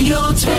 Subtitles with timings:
[0.00, 0.54] Radio 2.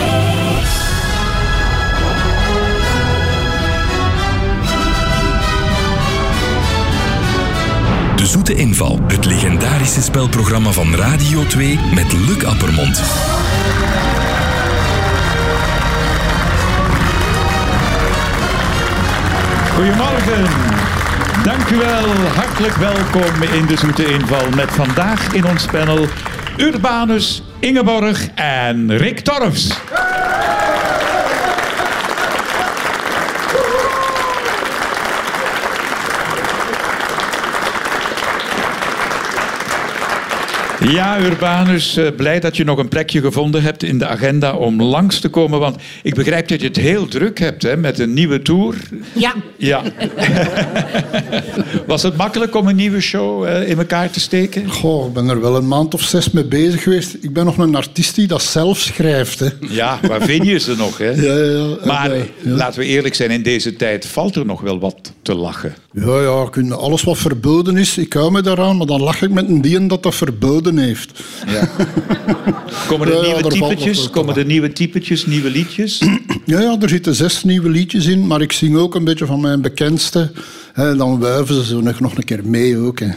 [8.16, 13.02] De Zoete Inval, het legendarische spelprogramma van Radio 2 met Luc Appermond.
[19.74, 20.44] Goedemorgen.
[21.44, 22.30] Dank u wel.
[22.34, 26.08] Hartelijk welkom in de Zoete Inval met vandaag in ons panel
[26.62, 29.80] Urbanus Ingeborg en Rick Torfs.
[40.88, 44.82] Ja, Urbanus, eh, blij dat je nog een plekje gevonden hebt in de agenda om
[44.82, 45.60] langs te komen.
[45.60, 48.76] Want ik begrijp dat je het heel druk hebt hè, met een nieuwe tour.
[49.12, 49.82] Ja, Ja.
[51.86, 54.70] Was het makkelijk om een nieuwe show eh, in elkaar te steken?
[54.70, 57.16] Goh, ik ben er wel een maand of zes mee bezig geweest.
[57.20, 59.38] Ik ben nog een artiest die dat zelf schrijft.
[59.38, 59.48] Hè.
[59.68, 60.98] Ja, waar vind je ze nog?
[60.98, 61.10] Hè?
[61.10, 61.76] Ja, ja, ja.
[61.84, 62.24] Maar ja.
[62.42, 65.74] laten we eerlijk zijn, in deze tijd valt er nog wel wat te lachen.
[65.94, 69.30] Ja, ja, kun- alles wat verboden is, ik hou me daaraan, maar dan lach ik
[69.30, 71.22] met een dien dat dat verboden heeft.
[71.46, 71.68] Ja.
[72.88, 74.10] Komen er Ja, nieuwe typetjes?
[74.10, 76.02] Komen er nieuwe typetjes, nieuwe liedjes?
[76.44, 79.40] Ja, ja, er zitten zes nieuwe liedjes in, maar ik zing ook een beetje van
[79.40, 80.30] mijn bekendste.
[80.72, 83.00] Hè, dan wuiven ze zo nog nog een keer mee ook.
[83.00, 83.08] Hè.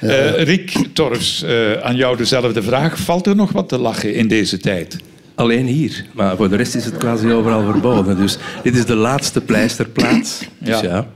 [0.00, 2.98] Eh, Rick Torfs, eh, aan jou dezelfde vraag.
[2.98, 4.96] Valt er nog wat te lachen in deze tijd?
[5.34, 6.04] Alleen hier.
[6.14, 8.16] Maar voor de rest is het quasi overal verboden.
[8.16, 10.38] Dus dit is de laatste pleisterplaats.
[10.58, 11.06] Dus ja.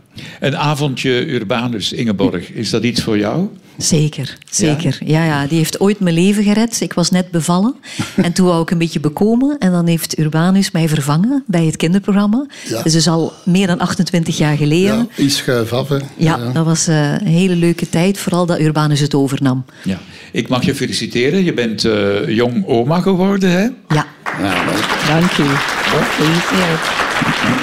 [0.41, 3.49] Een avondje Urbanus Ingeborg, is dat iets voor jou?
[3.83, 4.37] zeker.
[4.51, 4.99] Zeker.
[5.05, 5.25] Ja?
[5.25, 6.81] Ja, die heeft ooit mijn leven gered.
[6.81, 7.75] Ik was net bevallen.
[8.17, 9.59] En toen wou ik een beetje bekomen.
[9.59, 12.47] En dan heeft Urbanus mij vervangen bij het kinderprogramma.
[12.69, 12.83] Ja.
[12.83, 15.09] Dus dat is al meer dan 28 jaar geleden.
[15.17, 15.89] Ja, iets schuif af.
[15.89, 15.99] Hè.
[16.17, 18.19] Ja, dat was eh, een hele leuke tijd.
[18.19, 19.65] Vooral dat Urbanus het overnam.
[19.85, 19.99] Ja.
[20.33, 21.45] Ik mag je feliciteren.
[21.45, 23.69] Je bent eh, jong oma geworden, hè?
[23.95, 24.07] Ja.
[25.07, 25.45] Dank u.
[25.47, 27.60] Gefeliciteerd.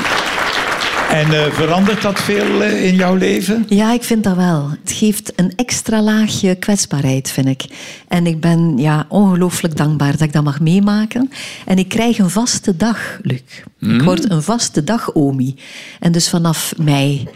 [1.11, 3.65] En eh, verandert dat veel eh, in jouw leven?
[3.69, 4.69] Ja, ik vind dat wel.
[4.69, 7.65] Het geeft een extra laagje kwetsbaarheid, vind ik.
[8.07, 11.31] En ik ben ja, ongelooflijk dankbaar dat ik dat mag meemaken.
[11.65, 13.41] En ik krijg een vaste dag, Luc.
[13.79, 15.55] Ik word een vaste dag omi.
[15.99, 17.27] En dus vanaf mei...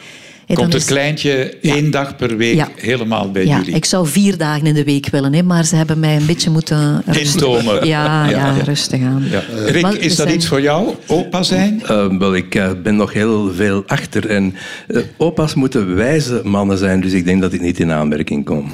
[0.56, 2.68] Komt het is- kleintje één dag per week Ja.
[2.76, 3.76] helemaal bij ja, jullie?
[3.76, 6.50] ik zou vier dagen in de week willen, hè, maar ze hebben mij een beetje
[6.50, 7.02] moeten...
[7.06, 7.24] rusten.
[7.48, 7.88] Intomen.
[7.88, 9.24] Ja, ja, rustig aan.
[9.30, 9.44] Ja.
[9.82, 11.82] Maar Rick, is dat zijn- iets voor jou, opa zijn?
[11.86, 14.30] Eh, wel, ik eh, ben nog heel veel achter.
[14.30, 14.56] En
[14.88, 18.74] eh, opa's moeten wijze mannen zijn, dus ik denk dat ik niet in aanmerking kom.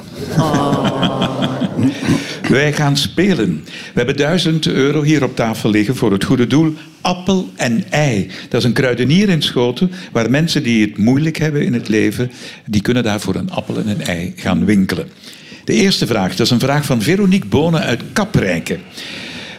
[2.48, 3.64] Wij gaan spelen.
[3.64, 6.74] We hebben 1000 euro hier op tafel liggen voor het goede doel.
[7.00, 8.30] Appel en ei.
[8.48, 12.30] Dat is een kruidenier in Schoten, waar mensen die het moeilijk hebben in het leven,
[12.66, 15.08] die kunnen daar voor een appel en een ei gaan winkelen.
[15.64, 18.78] De eerste vraag, dat is een vraag van Veronique Bonen uit Kaprijke.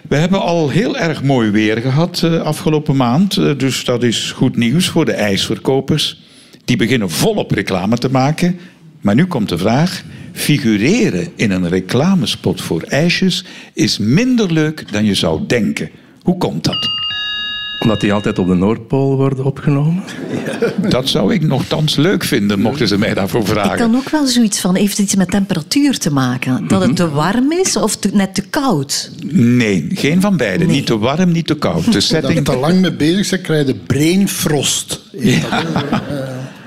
[0.07, 4.31] We hebben al heel erg mooi weer gehad eh, afgelopen maand, eh, dus dat is
[4.31, 6.21] goed nieuws voor de ijsverkopers.
[6.65, 8.59] Die beginnen volop reclame te maken.
[9.01, 10.03] Maar nu komt de vraag:
[10.33, 15.89] figureren in een reclamespot voor ijsjes is minder leuk dan je zou denken.
[16.21, 16.87] Hoe komt dat?
[17.79, 20.03] Omdat die altijd op de Noordpool worden opgenomen.
[20.89, 23.77] Dat zou ik nogthans leuk vinden, mochten ze mij daarvoor Ik vragen.
[23.77, 26.67] kan ook wel zoiets van, heeft het iets met temperatuur te maken?
[26.67, 29.11] Dat het te warm is of te- net te koud?
[29.31, 30.65] Nee, geen van beide.
[30.65, 31.79] Niet te warm, niet te koud.
[31.85, 32.45] De Dat je setting.
[32.45, 35.01] te lang mee bezig bent, krijg je brainfrost.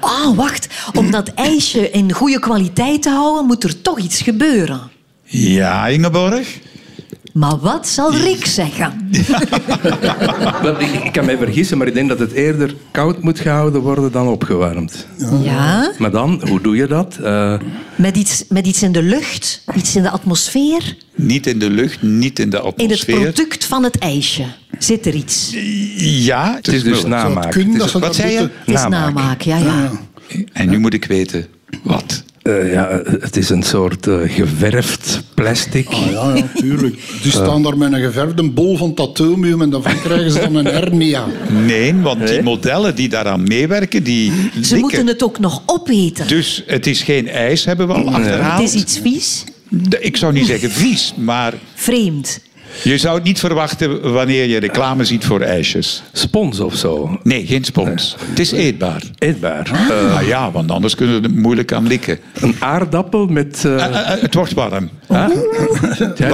[0.03, 0.69] Ah, wacht.
[0.95, 4.81] Om dat ijsje in goede kwaliteit te houden, moet er toch iets gebeuren.
[5.25, 6.59] Ja, Ingeborg?
[7.33, 9.11] Maar wat zal Rick zeggen?
[10.63, 13.81] Wel, ik, ik kan mij vergissen, maar ik denk dat het eerder koud moet gehouden
[13.81, 15.07] worden dan opgewarmd.
[15.43, 15.93] Ja?
[15.99, 17.17] Maar dan, hoe doe je dat?
[17.23, 17.55] Eh,
[17.97, 20.97] Met iets, met iets in de lucht, iets in de atmosfeer.
[21.15, 23.21] Niet in de lucht, niet in de In het atmosfeer.
[23.21, 24.45] product van het ijsje
[24.79, 25.51] zit er iets.
[25.97, 27.51] Ja, het is dus namaak.
[27.51, 28.39] kunnen Het is- Wat zei je?
[28.39, 29.15] Het is Namaak.
[29.15, 29.91] namaak, ja, ja.
[30.53, 31.47] En nu moet ik weten
[31.83, 32.23] wat.
[32.43, 35.89] Eh, ja, het is een soort eh, geverfd plastic.
[35.89, 36.95] Ah, ja, ja, tuurlijk.
[37.23, 40.67] Die staan daar met een geverfde bol van tatoeënmuum en daarvan krijgen ze dan een
[40.67, 41.25] hernia.
[41.67, 44.81] Nee, want die modellen die daaraan meewerken, die Ze likken.
[44.81, 46.29] moeten het ook nog opeten.
[46.29, 48.63] Dus het is geen ijs, hebben we al achterhaald.
[48.63, 49.45] Het is iets vies,
[50.01, 52.41] Ik zou niet zeggen vies, maar vreemd.
[52.83, 56.03] Je zou het niet verwachten wanneer je reclame ziet voor ijsjes.
[56.13, 57.19] Spons of zo.
[57.23, 58.17] Nee, geen spons.
[58.29, 59.03] Het is eetbaar.
[59.19, 59.71] Eetbaar.
[60.15, 62.19] Ah ja, want anders kunnen we er moeilijk aan likken.
[62.41, 63.65] Een aardappel met...
[63.65, 64.91] eh, Eh, het wordt warm.
[65.09, 65.31] ja,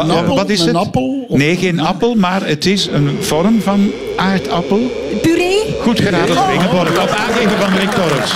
[0.09, 0.37] appel?
[0.37, 0.77] wat is Een het?
[0.77, 1.25] appel?
[1.29, 4.91] Of- Nee, geen appel, maar het is een vorm van aardappel.
[5.23, 5.75] Puree?
[5.81, 8.33] Goed geraden door Ingeborg, op aangeven van Rick Torres.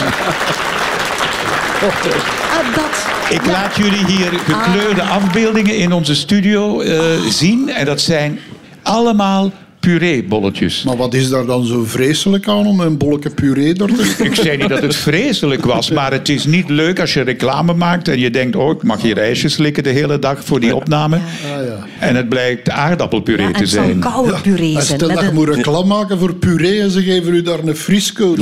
[2.53, 3.12] Ah, dat.
[3.33, 7.69] Ik laat jullie hier gekleurde afbeeldingen in onze studio eh, zien.
[7.71, 8.39] En dat zijn
[8.83, 10.83] allemaal pureebolletjes.
[10.83, 14.35] Maar wat is daar dan zo vreselijk aan om een bolletje puree door te Ik
[14.35, 18.09] zei niet dat het vreselijk was, maar het is niet leuk als je reclame maakt
[18.09, 21.17] en je denkt, oh, ik mag hier ijsjes slikken de hele dag voor die opname.
[21.17, 21.23] Ah,
[21.67, 21.87] ja.
[21.99, 23.99] En het blijkt aardappelpuree Ja, te het zal zijn.
[23.99, 24.99] koude puree En zijn.
[24.99, 27.77] stel dat je een- moet reclame maken voor puree en ze geven u daar een
[27.77, 28.35] frisco.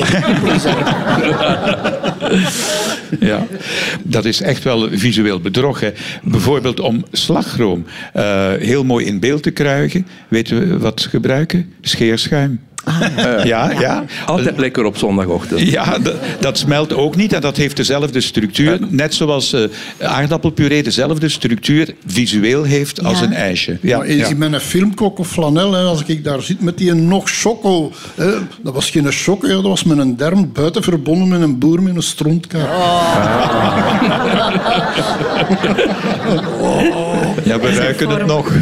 [3.21, 3.47] Ja.
[4.03, 5.83] Dat is echt wel visueel bedrog.
[6.23, 10.07] Bijvoorbeeld om slagroom eh, heel mooi in beeld te kruigen.
[10.29, 11.73] Weten we wat ze gebruiken?
[11.81, 12.61] Scheerschuim.
[13.45, 14.05] Ja, ja.
[14.27, 15.61] Altijd lekker op zondagochtend.
[15.61, 15.99] Ja,
[16.41, 18.79] dat smelt ook niet en dat heeft dezelfde structuur.
[18.89, 19.63] Net zoals eh,
[20.01, 23.79] aardappelpuree dezelfde structuur visueel heeft als een ijsje.
[23.83, 24.27] Ja, Maar is ja.
[24.27, 27.93] die met een filmkok of flanel, hè, als ik daar zit met die nog choco.
[28.15, 28.31] Hè,
[28.63, 31.83] dat was geen choco, hè, dat was met een derm buiten verbonden met een boer
[31.83, 32.69] met een strontkaart.
[37.45, 38.53] Ja, we ruiken het nog.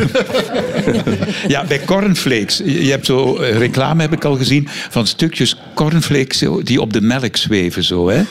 [1.55, 2.61] ja, bij cornflakes.
[2.65, 7.01] Je hebt zo eh, reclame, heb ik al gezien, van stukjes cornflakes die op de
[7.01, 7.85] melk zweven.
[7.85, 8.23] Zo, hè.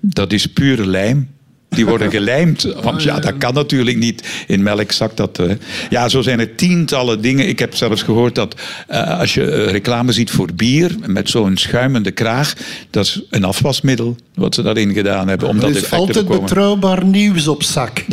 [0.00, 1.28] Dat is pure lijm.
[1.74, 2.62] Die worden gelijmd.
[2.82, 4.44] Want ja, dat kan natuurlijk niet.
[4.46, 5.38] In melk zakt dat.
[5.38, 5.50] eh.
[5.90, 7.48] Ja, zo zijn er tientallen dingen.
[7.48, 8.54] Ik heb zelfs gehoord dat
[8.88, 12.52] eh, als je eh, reclame ziet voor bier met zo'n schuimende kraag,
[12.90, 15.48] dat is een afwasmiddel wat ze daarin gedaan hebben.
[15.48, 18.04] Om Er dat is effect te altijd betrouwbaar nieuws op zak.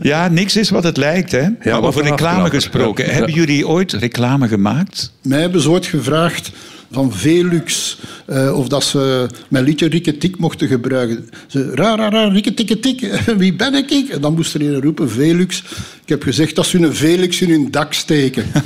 [0.00, 1.32] Ja, niks is wat het lijkt.
[1.32, 1.42] Hè?
[1.64, 3.06] maar over reclame gesproken.
[3.06, 3.12] Ja.
[3.12, 5.12] Hebben jullie ooit reclame gemaakt?
[5.22, 6.50] Mij hebben ze ooit gevraagd
[6.90, 11.30] van Velux eh, of dat ze mijn liedje Rikke Tik mochten gebruiken.
[11.46, 14.08] Ze, ra, ra, ra, Tik, wie ben ik?
[14.08, 15.64] En dan moest er een roepen, Velux.
[16.02, 18.44] Ik heb gezegd dat ze een Velux in hun dak steken.
[18.44, 18.52] ik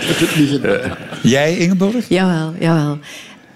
[0.00, 0.96] heb het niet gedaan.
[1.22, 2.08] Jij, Ingeborg?
[2.08, 2.98] Jawel, jawel.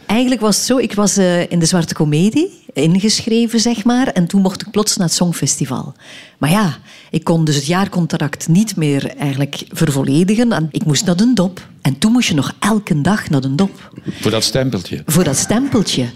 [0.09, 4.07] Eigenlijk was het zo, ik was eh, in de Zwarte Comedie ingeschreven, zeg maar.
[4.07, 5.95] En toen mocht ik plots naar het Songfestival.
[6.39, 6.79] Maar ja,
[7.11, 10.53] ik kon dus het jaarcontract niet meer eigenlijk vervolledigen.
[10.53, 11.69] En ik moest naar de dop.
[11.83, 13.91] En toen moest je nog elke dag naar de dop.
[14.21, 15.03] Voor dat stempeltje.
[15.07, 16.07] Voor dat stempeltje.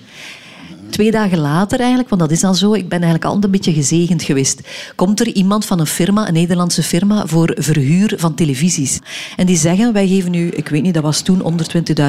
[0.93, 3.73] Twee dagen later eigenlijk, want dat is dan zo, ik ben eigenlijk altijd een beetje
[3.73, 4.61] gezegend geweest,
[4.95, 8.99] komt er iemand van een firma, een Nederlandse firma, voor verhuur van televisies.
[9.37, 11.43] En die zeggen, wij geven u, ik weet niet, dat was toen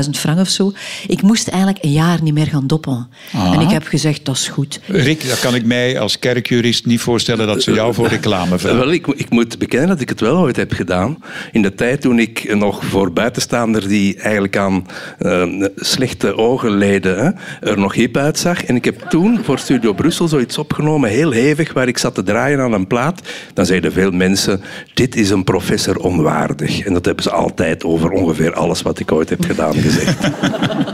[0.03, 0.71] 120.000 frank of zo.
[1.07, 3.07] Ik moest eigenlijk een jaar niet meer gaan doppen.
[3.53, 4.79] En ik heb gezegd, dat is goed.
[4.85, 8.77] Rick, dat kan ik mij als kerkjurist niet voorstellen dat ze jou voor reclame vragen.
[8.77, 11.17] Wel, ik, ik moet bekennen dat ik het wel ooit heb gedaan.
[11.51, 14.87] In de tijd toen ik nog voor buitenstaander die eigenlijk aan
[15.19, 15.43] eh,
[15.75, 17.31] slechte ogen leden, hè,
[17.69, 18.63] er nog hip uitzag.
[18.73, 22.23] En ik heb toen voor Studio Brussel zoiets opgenomen, heel hevig, waar ik zat te
[22.23, 23.21] draaien aan een plaat.
[23.53, 24.61] Dan zeiden veel mensen,
[24.93, 26.79] dit is een professor onwaardig.
[26.79, 30.29] En dat hebben ze altijd over ongeveer alles wat ik ooit heb gedaan gezegd.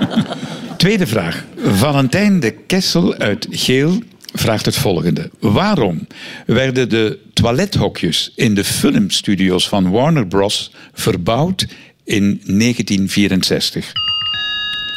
[0.77, 1.45] Tweede vraag.
[1.57, 3.99] Valentijn de Kessel uit Geel
[4.33, 5.29] vraagt het volgende.
[5.39, 6.07] Waarom
[6.45, 10.71] werden de toilethokjes in de filmstudio's van Warner Bros.
[10.93, 11.67] verbouwd
[12.03, 14.08] in 1964?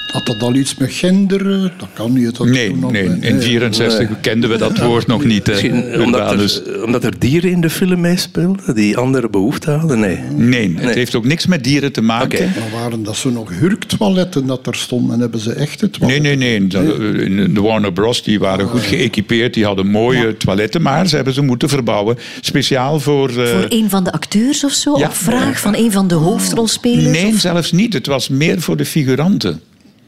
[0.06, 1.52] Had dat al iets met gender?
[1.52, 2.36] eh, Dat kan niet.
[2.36, 5.46] Dat Nee, nee, in 64 kenden we dat woord nog niet.
[5.46, 10.00] hè, omdat er, omdat er dieren in de film meespeelden die andere behoeften hadden?
[10.00, 10.18] Nee.
[10.36, 10.94] Nee, het Nee.
[10.94, 12.38] heeft ook niks met dieren te maken.
[12.38, 12.50] Oké.
[12.60, 15.14] Maar waren dat zo nog hurktoiletten dat er stonden?
[15.14, 16.38] En hebben ze echte Nee, toiletten?
[16.38, 16.66] nee, nee.
[16.66, 18.22] De, in de Warner Bros.
[18.22, 19.54] die waren goed geëquipeerd.
[19.54, 22.18] Die hadden mooie toiletten, maar ze hebben ze moeten verbouwen.
[22.40, 23.28] Speciaal voor...
[23.28, 25.06] eh, Voor een van de acteurs of zo, Ja.
[25.06, 27.20] op vraag van een van de hoofdrolspelers?
[27.22, 27.92] nee, of- zelfs niet.
[27.92, 29.60] Het was meer voor de figuranten.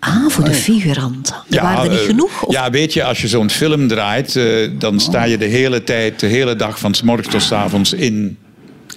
[0.06, 1.34] Ah, voor de figuranten.
[1.50, 2.42] Er waren er niet eh, genoeg?
[2.42, 2.52] Of...
[2.54, 6.20] Ja, weet je, als je zo'n film draait, eh, dan sta je de hele tijd,
[6.20, 8.36] de hele dag van s morgens tot s avonds in.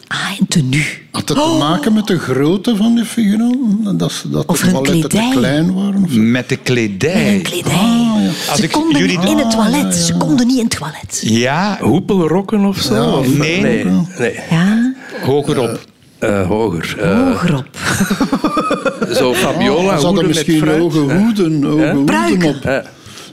[0.08, 0.86] Ah, een tenue.
[1.12, 3.98] Had het te maken met de grootte van de figuranten?
[3.98, 5.30] Dat, dat Of de toiletten te kledij.
[5.36, 6.04] klein waren?
[6.04, 6.20] Of zo?
[6.20, 7.30] Met de kledij.
[7.32, 8.30] Hun kledij.
[8.50, 9.96] Als Ze ik konden jullie niet de- in het toilet.
[9.96, 11.22] Ze konden niet in het toilet.
[11.26, 12.94] Ja, Hoepelrokken of zo?
[12.94, 13.62] Ja, Of- nee.
[13.62, 13.86] nee.
[14.18, 14.40] nee.
[14.50, 15.80] Ja, hoger op.
[16.20, 16.96] Eh, hoger.
[17.08, 17.68] Hoger op.
[19.16, 20.80] zo Fabiola, hadden hoeden met misschien fruit.
[20.80, 22.84] hoge hoeden, hoge hoeden op.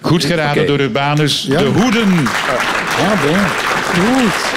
[0.00, 1.46] Goed geraden door Urbanus.
[1.48, 1.58] Ja.
[1.58, 2.08] De hoeden.
[2.08, 3.38] Bon.
[3.94, 4.52] Goed.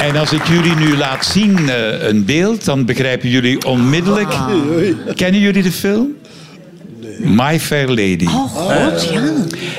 [0.00, 4.28] En als ik jullie nu laat zien eh, een beeld, dan begrijpen jullie onmiddellijk.
[4.32, 4.48] Ah.
[5.14, 6.16] Kennen jullie de film?
[7.18, 8.26] My Fair Lady.
[8.26, 9.22] Oh, god, ja.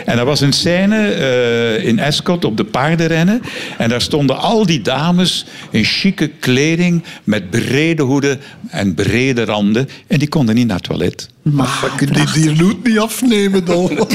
[0.06, 3.42] En er was een scène eh, in Ascot op de paardenrennen.
[3.78, 9.90] En daar stonden al die dames in chique kleding met brede hoeden en brede randen.
[10.08, 11.30] En die konden niet naar het toilet.
[11.44, 13.92] Maar, Je kunt die, die loot niet afnemen dan.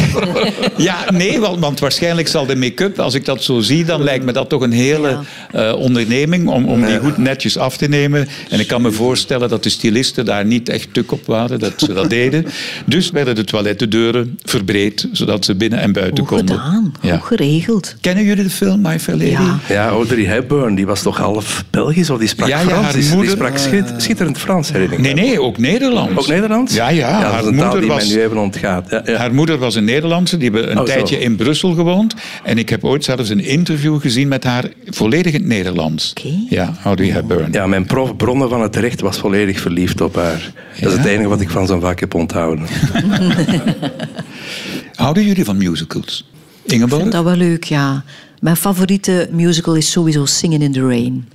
[0.77, 4.25] Ja, nee, want, want waarschijnlijk zal de make-up, als ik dat zo zie, dan lijkt
[4.25, 5.19] me dat toch een hele
[5.51, 8.29] eh, onderneming om, om die goed netjes af te nemen.
[8.49, 11.73] En ik kan me voorstellen dat de stylisten daar niet echt tuk op waren, dat
[11.77, 12.47] ze dat deden.
[12.85, 16.49] Dus werden de toilettendeuren verbreed, zodat ze binnen en buiten konden.
[16.59, 17.17] gedaan, Ja.
[17.17, 17.95] goed geregeld.
[18.01, 19.31] Kennen jullie de film My Fair Lady?
[19.31, 19.59] Ja.
[19.69, 22.83] Ja, Audrey Hepburn, die was toch half Belgisch of die sprak Ja, ja, Frans?
[22.85, 25.21] haar Die- die, moeder- sprak schit- schitterend Frans, herinner ik Nee, me.
[25.21, 26.17] nee, ook Nederlands.
[26.19, 26.75] Ook Nederlands?
[26.75, 27.17] Ja, ja.
[27.23, 28.91] Haar is een taal moeder die was- mij nu even ontgaat.
[28.91, 29.17] Ja, ja.
[29.17, 30.93] Haar moeder was een Nederlandse, die hebben een Oh, zo.
[30.93, 32.15] tijdje in Brussel gewoond.
[32.45, 36.11] En ik heb ooit zelfs een interview gezien met haar volledig in het Nederlands.
[36.19, 36.35] Oké.
[36.49, 37.53] Ja, Audrey Hepburn.
[37.53, 40.53] Ja, mijn prof Bronnen van het Recht was volledig verliefd op haar.
[40.81, 42.67] Dat is het enige wat ik van zo'n vak heb onthouden.
[44.95, 46.25] Houden jullie van musicals?
[46.65, 47.01] Ik Ingeborg?
[47.01, 48.05] vind dat wel leuk, ja.
[48.41, 51.29] Mijn favoriete musical is sowieso Singing in the Rain.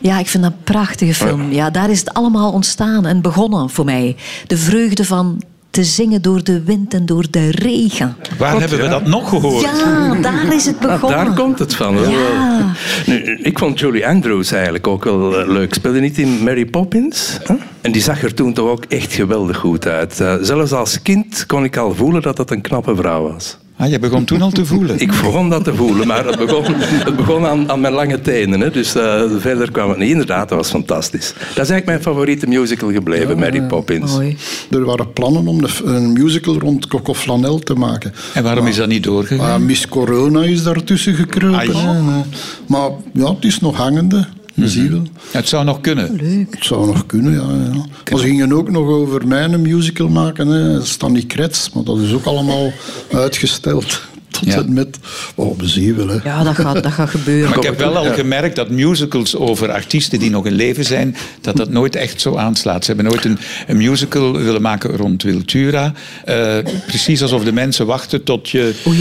[0.00, 1.52] Ja, ik vind dat een prachtige film.
[1.52, 4.16] Ja, daar is het allemaal ontstaan en begonnen voor mij.
[4.46, 8.16] De vreugde van te zingen door de wind en door de regen.
[8.38, 9.62] Waar hebben we dat nog gehoord?
[9.62, 11.24] Ja, daar is het Ah, begonnen.
[11.24, 12.10] daar komt het van.
[12.10, 12.72] Ja.
[13.06, 15.74] Nu, ik vond Julie Andrews eigenlijk ook wel eh, leuk.
[15.74, 17.38] Speelde niet in Mary Poppins?
[17.46, 17.56] Huh?
[17.80, 20.20] En die zag er toen toch ook echt geweldig goed uit.
[20.20, 23.56] Eh, zelfs als kind kon ik al voelen dat dat een knappe vrouw was.
[23.76, 25.00] Ah, je begon toen al te voelen.
[25.00, 28.60] Ik begon dat te voelen, maar het begon, het begon aan, aan mijn lange tenen.
[28.60, 28.70] Hè.
[28.70, 30.10] Dus eh, verder kwam het niet.
[30.10, 31.32] Inderdaad, dat was fantastisch.
[31.32, 34.12] Dat is eigenlijk mijn favoriete musical gebleven, Mary Poppins.
[34.12, 34.36] Mooi.
[34.70, 38.12] Er waren plannen om een musical rond Coco Flanel te maken.
[38.34, 39.46] En waarom is dat niet doorgegaan?
[39.48, 41.58] Maar Miss Corona is daartussen gekropen.
[41.58, 41.72] Ai.
[41.72, 41.88] hè.
[41.88, 44.26] En, eh, Maar ja, het is nog hangende.
[44.54, 45.02] Wel.
[45.30, 46.18] Het zou nog kunnen.
[46.50, 47.38] Het zou nog kunnen, ja.
[47.38, 47.86] ja.
[48.10, 50.46] Maar ze gingen ook nog over mij een musical maken.
[50.46, 50.84] Hè.
[50.84, 52.72] Stanley Kretz, maar dat is ook allemaal
[53.12, 54.02] uitgesteld.
[54.34, 54.56] Tot Ja.
[54.58, 54.98] en met...
[55.34, 56.18] Oh, we zien wel, hè.
[56.24, 57.48] Ja, dat gaat, dat gaat gebeuren.
[57.48, 61.16] Maar ik heb wel al gemerkt dat musicals over artiesten die nog in leven zijn,
[61.40, 62.84] dat dat nooit echt zo aanslaat.
[62.84, 65.92] Ze hebben nooit een, een musical willen maken rond Wiltura.
[66.24, 68.72] Eh, precies alsof de mensen wachten tot je...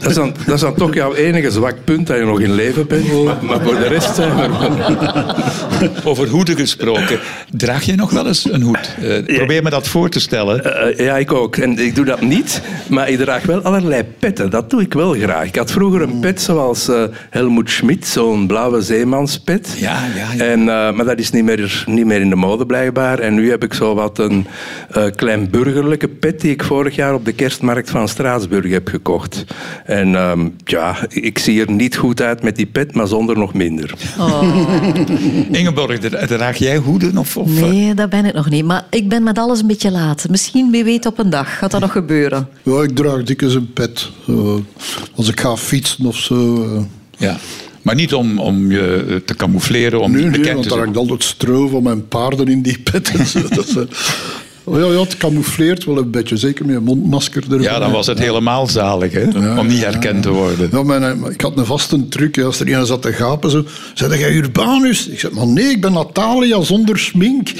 [0.00, 2.54] Dat, is dan, dat is dan toch jouw enige zwak punt dat je nog in
[2.54, 3.24] leven bent.
[3.24, 4.42] Maar, maar voor de rest zijn we...
[6.04, 7.20] Over hoeden gesproken.
[7.50, 8.94] Draag je nog wel eens een hoed?
[9.02, 10.64] Eh, probeer me dat voor te stellen.
[10.96, 11.56] Eh, ja, ik ook.
[11.56, 14.02] En ik doe dat niet, maar ik draag wel allerlei
[14.34, 14.50] petten.
[14.50, 15.46] Dat doe ik wel graag.
[15.46, 19.74] Ik had vroeger een pet zoals eh, Helmoet Schmidt, zo'n blauwe zeemanspet.
[19.78, 20.44] Ja, ja, ja.
[20.44, 23.18] En, eh, maar dat is niet meer, niet meer in de mode blijkbaar.
[23.18, 24.46] En nu heb ik zo wat een
[24.90, 29.44] eh, klein burgerlijke pet die ik vorig jaar op de kerstmarkt van Straatsburg heb gekocht.
[29.84, 33.54] En ehm, ja, ik zie er niet goed uit met die pet, maar zonder nog
[33.54, 33.94] minder.
[35.50, 37.18] Ingeborg, dra- draag jij hoeden?
[37.18, 38.64] Of, of, Nee, dat ben ik nog niet.
[38.64, 40.26] Maar ik ben met alles een beetje laat.
[40.30, 42.48] Misschien, wie weet, op een dag gaat dat nog gebeuren.
[42.62, 44.10] Ja, ik draag dikwijls een pet.
[44.26, 44.62] Zo,
[45.16, 46.62] als ik ga fietsen of zo.
[46.76, 46.82] eh.
[47.18, 47.36] Ja.
[47.82, 50.68] Maar niet om, om je eh, te camoufleren, om Nee, niet nee, bekend want te
[50.74, 50.94] daar zijn.
[50.94, 53.10] hangt altijd stro van mijn paarden in die pet.
[53.10, 53.40] en zo.
[53.48, 53.82] dat is, eh,
[54.64, 56.36] oh ja, ja, het camoufleert wel een beetje.
[56.36, 57.58] Zeker met een mondmasker erbij.
[57.60, 59.58] Ja, dan was het helemaal zalig, hè?
[59.58, 60.68] om niet herkend te worden.
[60.72, 62.38] Ja, mijn, eh, ik had een vaste truc.
[62.38, 63.64] Als er iemand zat te gapen, zo,
[63.94, 65.08] zei jij Urbanus?
[65.08, 67.50] Ik zei, maar nee, ik ben Natalia zonder smink.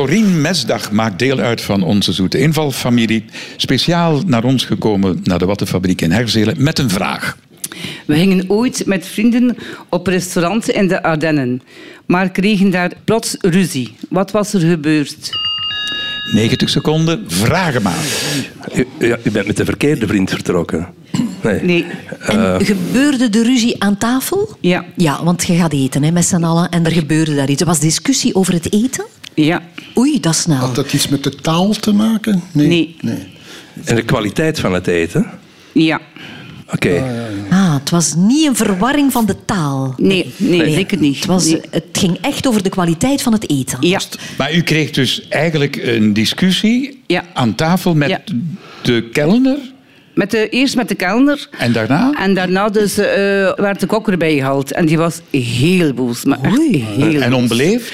[0.00, 3.24] Corine Mesdag maakt deel uit van onze Zoete Invalfamilie.
[3.56, 7.36] Speciaal naar ons gekomen, naar de Wattenfabriek in Herzelen, met een vraag.
[8.06, 9.56] We gingen ooit met vrienden
[9.88, 11.62] op restaurant in de Ardennen,
[12.06, 13.94] maar kregen daar plots ruzie.
[14.08, 15.30] Wat was er gebeurd?
[16.32, 18.04] 90 seconden, vragen maar.
[18.74, 20.88] U, ja, u bent met de verkeerde vriend vertrokken.
[21.42, 21.62] Nee.
[21.62, 21.86] Nee,
[22.20, 24.56] En gebeurde de ruzie aan tafel?
[24.60, 27.60] ja, Ja, want je gaat eten hè, met z'n allen en er gebeurde daar iets.
[27.60, 29.04] Er was discussie over het eten?
[29.44, 29.62] Ja,
[29.98, 30.56] Oei, dat is snel.
[30.56, 32.42] Had dat iets met de taal te maken?
[32.52, 32.96] Nee.
[33.84, 35.26] En de kwaliteit van het eten?
[35.72, 36.00] ja.
[36.74, 37.04] Oké.
[37.50, 39.94] Ah, het was niet een verwarring van de taal.
[39.96, 41.16] Nee, nee, zeker niet.
[41.16, 41.60] Het, was, Nee.
[41.70, 43.78] het ging echt over de kwaliteit van het eten.
[43.80, 44.00] Ja,
[44.38, 47.24] Maar u kreeg dus eigenlijk een discussie Ja.
[47.34, 48.20] aan tafel met Ja.
[48.82, 49.56] de kelner
[50.14, 51.48] met de, eerst met de kelner.
[51.58, 52.12] en daarna?
[52.18, 53.06] En daarna dus, eh,
[53.56, 54.72] werd de kok erbij gehaald.
[54.72, 56.24] En die was heel boos.
[56.24, 57.38] Maar echt heel En boos.
[57.40, 57.92] onbeleefd?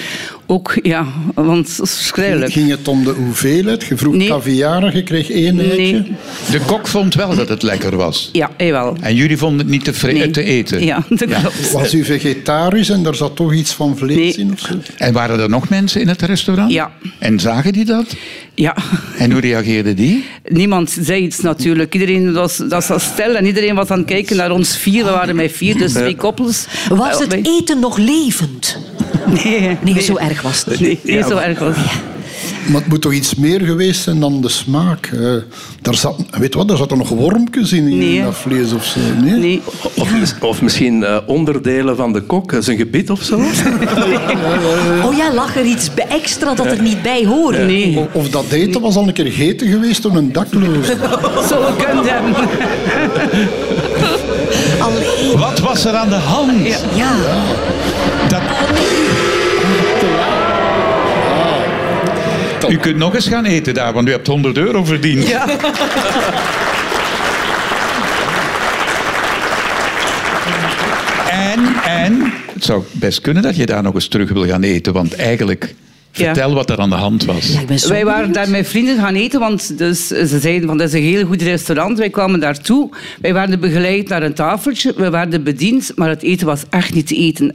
[0.49, 2.53] Ook, ja, want dat is verschrikkelijk.
[2.53, 3.85] Ging het om de hoeveelheid?
[3.85, 4.29] Je vroeg Nee.
[4.29, 5.77] caviar, je kreeg één eitje.
[5.77, 6.13] Nee,
[6.51, 8.29] De kok vond wel dat het lekker was.
[8.33, 8.97] ja, jawel.
[9.01, 10.31] En jullie vonden het niet te, Nee.
[10.31, 10.85] te eten?
[10.85, 11.73] Ja, dat klopt.
[11.73, 14.47] Was u vegetarisch en daar zat toch iets van vlees Nee.
[14.47, 14.53] in?
[14.53, 14.75] Of zo?
[14.97, 16.73] En waren er nog mensen in het restaurant?
[16.73, 16.91] Ja.
[17.19, 18.17] En zagen die dat?
[18.55, 18.77] Ja.
[19.19, 20.25] En hoe reageerden die?
[20.49, 21.95] Niemand zei iets natuurlijk.
[21.95, 25.05] Iedereen was, dat was stil en iedereen was aan het kijken naar ons vier.
[25.05, 26.67] We waren met vier, dus twee koppels.
[26.89, 28.79] Was Eh, het eten nog levend?
[29.45, 31.05] Nee, Nee, zo erg was het niet.
[31.05, 31.87] Nee, zo erg was het.
[32.67, 35.07] Maar het moet toch iets meer geweest zijn dan de smaak.
[35.07, 35.21] Eh,
[35.83, 38.23] daar zat, weet je wat, daar zaten nog wormpjes in, in Nee.
[38.23, 39.01] dat vlees of zo.
[39.23, 39.33] Nee?
[39.33, 39.63] Nee.
[39.95, 43.41] Of, of misschien eh, onderdelen van de kok, eh, zijn gebit of zo.
[45.05, 47.59] Oh ja, lag er iets bij extra dat er niet bij hoorde?
[47.59, 47.99] Nee.
[48.13, 50.97] Of dat eten was al een keer gegeten geweest door een dakloze.
[51.51, 52.35] Zo kunnen hebben.
[54.81, 55.37] Allee.
[55.37, 56.85] Wat was er aan de hand?
[56.95, 57.13] Ja.
[62.69, 65.31] U kunt nog eens gaan eten daar, want u hebt 100 euro verdiend.
[71.31, 74.93] En, en het zou best kunnen dat je daar nog eens terug wil gaan eten,
[74.93, 75.75] want eigenlijk,
[76.17, 76.25] Ja.
[76.25, 77.53] vertel wat er aan de hand was.
[77.53, 78.35] Ja, Wij waren benieuwd.
[78.35, 81.43] daar met vrienden gaan eten, want dus, ze zeiden van dat is een heel goed
[81.43, 81.99] restaurant.
[81.99, 82.91] Wij kwamen daartoe.
[83.21, 84.93] Wij werden begeleid naar een tafeltje.
[84.97, 87.51] We werden bediend, maar het eten was echt niet te eten.
[87.51, 87.55] En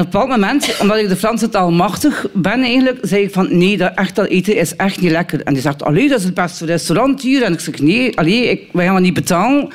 [0.00, 3.58] op een bepaald moment, omdat ik de Franse taal machtig ben eigenlijk, zei ik van
[3.58, 5.40] nee, dat, echt, dat eten is echt niet lekker.
[5.42, 7.42] En die zegt, allee, dat is het beste restaurant hier.
[7.42, 9.68] En ik zeg, nee, allee, ik, wij gaan niet betalen.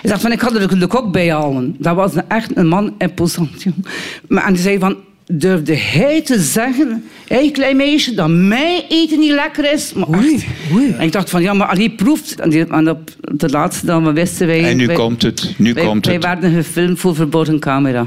[0.00, 1.76] Hij zegt van, ik ga er de, kok bij halen.
[1.78, 3.64] Dat was een, echt een man imposant.
[4.28, 4.96] en die zei van,
[5.30, 9.92] durfde hij te zeggen, hé klein meisje, dat mijn eten niet lekker is.
[9.92, 10.44] Maar echt.
[10.98, 12.40] En ik dacht van, ja, maar Ali proeft.
[12.40, 14.64] En, die, en op de laatste dan wisten wij...
[14.64, 16.24] En nu wij, komt het, nu wij, komt wij het.
[16.24, 18.06] werden gefilmd voor verborgen camera.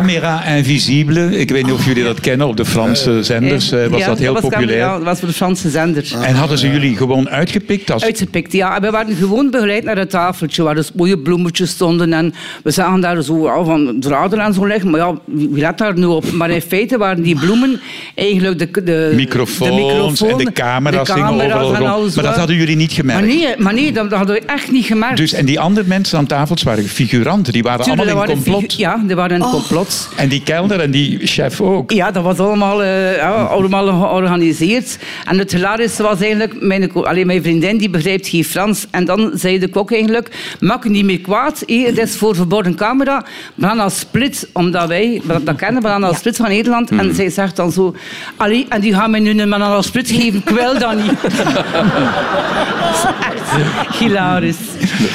[0.00, 4.00] Camera Invisible, ik weet niet of jullie dat kennen, op de Franse zenders eh, was
[4.00, 4.68] Ja, dat heel was populair.
[4.68, 6.12] camera, dat was voor de Franse zender.
[6.22, 8.76] En hadden ze jullie gewoon uitgepikt als Uitgepikt, ja.
[8.76, 12.12] En we werden gewoon begeleid naar het tafeltje waar dus mooie bloemetjes stonden.
[12.12, 14.90] En we zagen daar zo ja, van draden en zo liggen.
[14.90, 16.32] Maar ja, wie let daar nu op?
[16.32, 17.80] Maar in feite waren die bloemen
[18.14, 22.24] eigenlijk de, de, microfoons de microfoon, en de camera's, de camera's overal en alles Maar
[22.24, 23.20] dat hadden jullie niet gemerkt.
[23.20, 25.16] Maar nee, maar nee dat, dat hadden we echt niet gemerkt.
[25.16, 28.44] Dus, en die andere mensen aan tafels waren figuranten, die waren Tuurlijk, allemaal in dat
[28.44, 28.78] waren complot.
[28.78, 29.89] Ja, die waren in complot.
[30.16, 31.90] En die kelner en die chef ook.
[31.90, 34.98] Ja, dat was allemaal, eh, ja, allemaal georganiseerd.
[35.24, 38.86] En het hilarische was eigenlijk, mijn, ko- allee, mijn vriendin die begrijpt geen Frans.
[38.90, 41.62] En dan zei de kok eigenlijk, maak je niet meer kwaad.
[41.66, 43.24] hé, Het is voor verborgen camera.
[43.54, 46.90] Banana Split, omdat wij dat, kennen, Banana Split van Nederland.
[46.90, 47.94] En zij zegt dan zo,
[48.36, 50.42] allee, en die gaan mij nu een Banana Split geven.
[50.46, 51.12] Ik wil dat niet.
[51.22, 54.56] dat is echt hilarisch.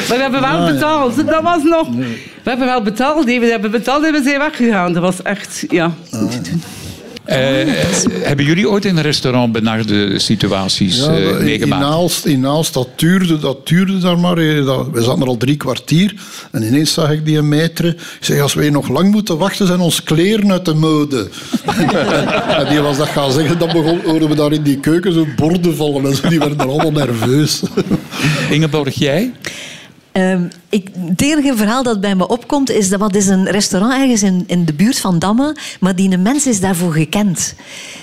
[0.10, 1.15] Maar we hebben wel betaald.
[1.27, 1.88] Dat was nog...
[2.46, 3.25] We hebben wel betaald.
[3.25, 4.94] We hebben betaald en we zijn weggegaan.
[4.94, 5.94] Dat was echt, ja...
[7.25, 7.38] Eh,
[8.22, 11.84] hebben jullie ooit in een restaurant benarde situaties Ja, eh, in- in, meegemaakt?
[11.84, 14.38] Aalst, in Aalst, dat duurde, dat duurde daar maar.
[14.38, 16.14] eh, Dat, we zaten er al drie kwartier
[16.51, 17.88] en ineens zag ik die metre.
[17.88, 21.29] Ik zeg, als wij nog lang moeten wachten, zijn ons kleren uit de mode.
[22.60, 25.25] en die was dat gaan zeggen, dan begon, hoorden we daar in die keuken zo
[25.36, 26.05] borden vallen.
[26.05, 27.62] En zo, die werden er allemaal nerveus.
[28.50, 29.31] Ingeborg, jij?
[30.16, 33.94] Ehm, ik, het enige verhaal dat bij me opkomt is dat wat is een restaurant
[33.94, 37.56] ergens in, in de buurt van Damme, maar die een mens is daarvoor gekend.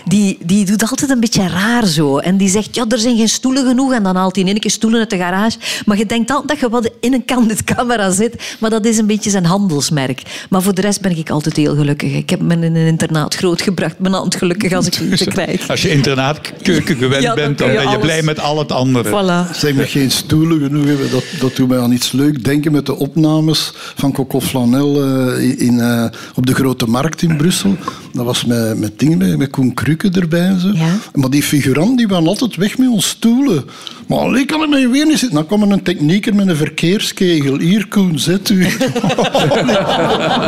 [0.05, 2.19] Die, die doet altijd een beetje raar zo.
[2.19, 3.93] En die zegt, ja, er zijn geen stoelen genoeg.
[3.93, 5.59] En dan haalt hij in één keer stoelen uit de garage.
[5.87, 7.25] Maar je denkt altijd dat je wat in een
[7.65, 8.57] camera zit.
[8.61, 10.23] Maar dat is een beetje zijn handelsmerk.
[10.51, 12.13] Maar voor de rest ben ik altijd heel gelukkig.
[12.13, 13.99] Ik heb me in een internaat grootgebracht.
[13.99, 15.69] Ben altijd gelukkig als ik eten krijg.
[15.69, 18.03] Als je internaatkeuken gewend Ja, dan bent, dan je ben je alles.
[18.03, 19.09] blij met al het andere.
[19.09, 19.57] Voilà.
[19.57, 21.11] Zeg geen stoelen genoeg hebben.
[21.11, 25.61] Dat, dat doet mij aan iets leuk denken met de opnames van Coco Flanel eh,
[25.61, 27.77] in, eh, op de Grote Markt in Brussel.
[28.13, 30.69] Dat was met, met dingen, met, met Koen Krukke erbij en zo.
[30.75, 30.99] Ja.
[31.15, 33.65] Maar die figuranten die waren altijd weg met ons stoelen.
[34.07, 35.37] Maar alleen kan ik mij weer niet zitten.
[35.37, 37.59] Dan kwam er een technieker met een verkeerskegel.
[37.59, 38.63] Hier, Koen, zet u.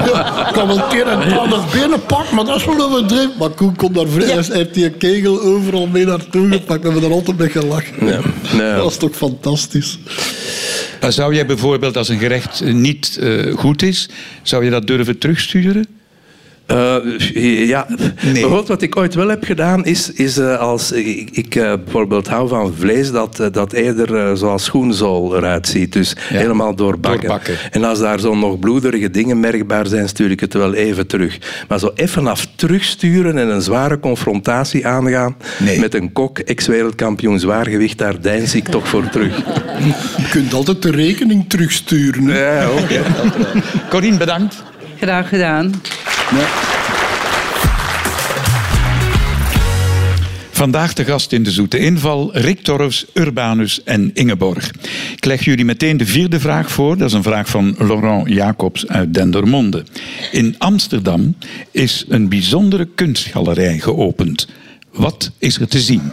[0.08, 3.32] ja, ik kan wel een keer een dat benen pak, maar dat is wel overdreven.
[3.38, 4.26] Maar Koen kon daar vrij.
[4.26, 6.82] Hij heeft die kegel overal mee naartoe gepakt.
[6.82, 8.06] We hebben er altijd mee gelachen.
[8.06, 8.20] Ja.
[8.56, 8.74] Ja.
[8.74, 9.98] Dat was toch fantastisch.
[11.12, 14.08] Zou jij bijvoorbeeld, als een gerecht eh, niet eh, goed is,
[14.42, 15.86] zou je dat durven terugsturen?
[16.66, 18.32] Eh, ja, Nee.
[18.32, 22.28] bijvoorbeeld wat ik ooit wel heb gedaan is, is eh, als ik, ik eh, bijvoorbeeld
[22.28, 26.36] hou van vlees dat, dat eerder zoals schoenzool eruit ziet, dus Ja.
[26.36, 27.20] helemaal doorbakken.
[27.28, 27.54] Doorbakken.
[27.70, 31.38] En als daar zo nog bloederige dingen merkbaar zijn, stuur ik het wel even terug.
[31.68, 35.80] Maar zo even af terugsturen en een zware confrontatie aangaan Nee.
[35.80, 39.36] met een kok, ex-wereldkampioen zwaargewicht, daar deins ik toch voor terug.
[40.16, 42.26] Je kunt altijd de rekening terugsturen.
[42.28, 43.02] Ja, oké.
[43.90, 44.62] Corine, bedankt.
[45.00, 45.72] Graag gedaan.
[50.64, 54.70] Vandaag de gast in de Zoete Inval, Rick Torfs, Urbanus en Ingeborg.
[55.16, 56.96] Ik leg jullie meteen de vierde vraag voor.
[56.96, 59.84] Dat is een vraag van Laurent Jacobs uit Dendermonde.
[60.32, 61.36] In Amsterdam
[61.70, 64.48] is een bijzondere kunstgalerij geopend.
[64.92, 66.12] Wat is er te zien?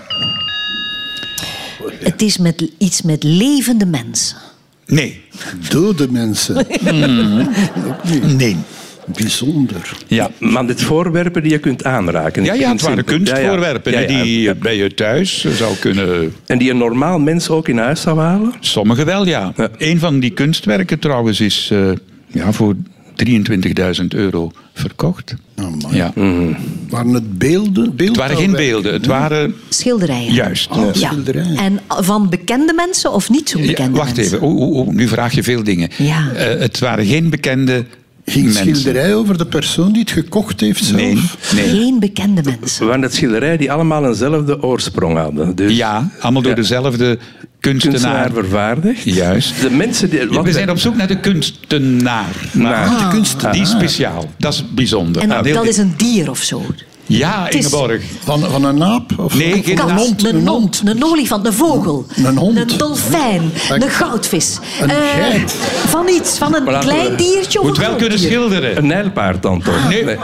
[2.00, 4.38] Het is met, iets met levende mensen.
[4.86, 5.22] Nee.
[5.70, 6.68] Dode mensen.
[8.04, 8.38] Niet.
[8.38, 8.58] Nee.
[9.06, 9.98] Bijzonder.
[10.08, 10.30] Ja.
[10.40, 12.44] Maar dit voorwerpen die je kunt aanraken.
[12.44, 13.14] Ja, Ik ja, het waren simpel.
[13.14, 13.34] Ja, ja.
[13.36, 14.24] kunstvoorwerpen Ja, hè, ja.
[14.24, 16.34] die je bij je thuis zou kunnen...
[16.46, 18.54] En die een normaal mens ook in huis zou halen?
[18.60, 19.54] Sommige wel, ja.
[19.56, 19.70] Ja.
[19.78, 21.92] Een van die kunstwerken trouwens is eh,
[22.28, 22.76] ja, voor
[23.26, 25.36] 23.000 euro verkocht.
[25.56, 25.96] Amai.
[25.96, 26.14] Ja.
[26.90, 27.94] Waren het beelden?
[27.98, 29.56] Het waren geen beelden, het waren...
[29.70, 30.34] Schilderijen.
[30.34, 30.76] Juist.
[30.76, 30.94] Ja.
[30.94, 31.58] schilderijen.
[31.58, 34.36] En van bekende mensen of niet zo Ja, bekende wacht mensen?
[34.36, 35.90] even, oeh, oeh, nu vraag je veel dingen.
[35.98, 36.32] Ja.
[36.32, 37.86] Eh, het waren geen bekende
[38.32, 38.76] Ging mensen.
[38.76, 41.00] schilderij over de persoon die het gekocht heeft zelf?
[41.02, 41.22] Nee,
[41.56, 41.70] nee.
[41.70, 42.86] Geen bekende mensen.
[42.88, 45.56] waren het schilderijen die allemaal eenzelfde oorsprong hadden.
[45.56, 46.58] Dus Ja, allemaal door Ja.
[46.58, 47.17] dezelfde
[47.60, 47.91] kunstenaar.
[48.00, 49.04] kunstenaar vervaardigd.
[49.04, 49.62] Juist.
[49.62, 50.20] De mensen die...
[50.30, 52.36] We zijn op zoek naar de kunstenaar.
[52.52, 52.89] Naar.
[52.89, 53.54] de kunstenaar.
[53.54, 54.30] Die is speciaal.
[54.38, 55.22] Dat is bijzonder.
[55.22, 56.65] En Nou, dat is een dier of zo.
[57.06, 58.02] Ja, Ingeborg.
[58.24, 59.12] Van, van een aap?
[59.18, 60.26] Of Nee, geen Kat, een hond?
[60.26, 62.58] een hond, een olifant, een vogel, Een hond.
[62.58, 64.60] een dolfijn, Een- een goudvis.
[64.82, 64.96] een Eh,
[65.30, 65.56] geit.
[65.88, 68.28] Van iets, van een klein diertje of Moet een wel kunnen dier.
[68.30, 68.78] schilderen.
[68.78, 69.88] Een nijlpaard dan toch?
[69.90, 70.02] Nee.
[70.10, 70.18] Een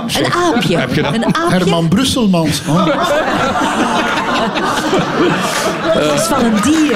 [0.54, 0.78] aapje.
[0.78, 1.13] Heb je dat?
[1.13, 2.62] Een aapje Herman Brusselmans.
[2.68, 2.86] Oh.
[5.94, 6.96] dat is van een dier.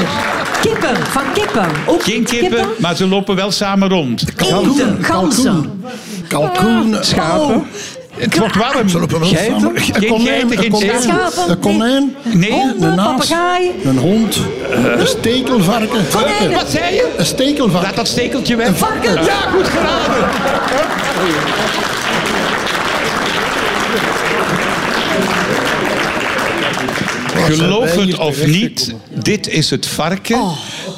[0.62, 1.66] Kippen, van kippen.
[1.86, 4.24] Ook Geen kippen, maar ze lopen wel samen rond.
[4.38, 5.84] Eenden, ganzen.
[6.28, 6.96] Kalkoen.
[7.02, 7.66] Schapen?
[8.22, 8.90] Het wordt warm.
[8.90, 9.72] Geiten?
[9.76, 11.50] Een Geen konijn, geiten, een geen konijn, schapen.
[11.50, 12.52] een konijn, Nee.
[12.52, 13.72] Honden, een naas, papegaai.
[13.84, 14.40] een hond,
[14.98, 16.06] een stekelvarken.
[16.12, 16.52] Konijnen.
[16.52, 17.04] Wat zei je?
[17.04, 17.96] Een Laat stekelvarken.
[17.96, 18.68] dat stekeltje weg.
[18.68, 19.14] Een varken.
[19.14, 20.30] Ja, goed geraden.
[27.46, 30.42] Geloof het of niet, dit is het varken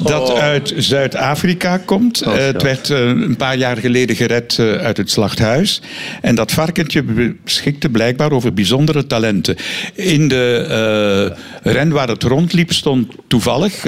[0.06, 2.20] dat uit Zuid-Afrika komt.
[2.20, 5.80] Eh, het werd eh, een paar jaar geleden gered eh, uit het slachthuis.
[6.20, 7.02] En dat varkentje
[7.44, 9.56] beschikte blijkbaar over bijzondere talenten.
[9.94, 13.86] In de ren waar het rondliep stond toevallig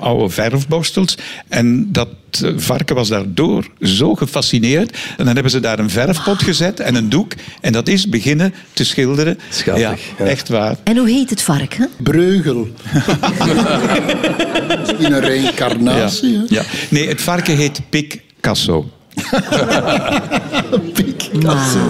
[0.00, 1.18] oude verfborstels.
[1.48, 2.08] En dat
[2.44, 4.90] eh, varken was daardoor zo gefascineerd.
[5.16, 7.32] En dan hebben ze daar een verfpot gezet en een doek.
[7.60, 9.38] En dat is beginnen te schilderen.
[9.48, 10.24] Schattig, Ja, ja.
[10.24, 10.76] echt waar.
[10.84, 11.88] En hoe heet het varken?
[11.98, 12.68] Breugel.
[14.80, 16.40] Misschien een reïncarnatie.
[16.48, 16.62] Ja.
[16.88, 18.90] Nee, het varken heet Picasso.
[20.94, 21.80] Picasso.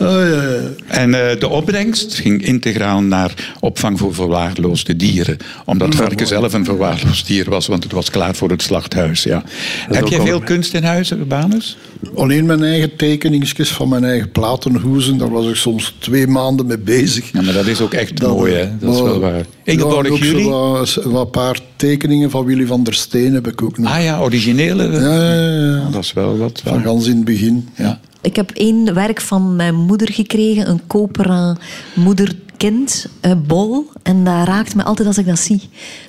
[0.00, 0.60] Oh, ja, ja.
[0.86, 5.36] En eh, de opbrengst ging integraal naar opvang voor verwaarloosde dieren.
[5.64, 9.22] Omdat het varken zelf een verwaarloosd dier was, want het was klaar voor het slachthuis.
[9.22, 9.42] Ja.
[9.88, 11.76] Heb jij wel- veel kunst in huis, Urbanus?
[12.14, 15.18] Alleen mijn eigen tekeningsjes van mijn eigen platenhoezen.
[15.18, 17.30] Daar was ik soms twee maanden mee bezig.
[17.32, 18.68] Ja, maar dat is ook echt Dat- mooi, hè?
[18.80, 19.36] Dat is wel waar.
[19.36, 20.48] Ja, Ingeborg, en ook jullie?
[20.48, 23.90] wat, wat paar tekeningen van Willy van der Steen heb ik ook nog.
[23.92, 24.90] Ah ja, originele.
[24.90, 25.88] Ja, ja, ja.
[25.90, 26.60] Dat is wel wat.
[26.64, 27.68] Van gans in het begin.
[27.76, 28.00] Ja.
[28.26, 31.58] Ik heb één werk van mijn moeder gekregen, een koperen
[31.94, 33.90] moederkind, een bol.
[34.02, 35.60] En dat raakt me altijd als ik dat zie.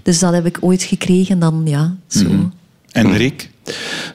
[0.04, 2.26] Dus dat heb ik ooit gekregen, dan ja, zo.
[2.92, 3.50] En Rick?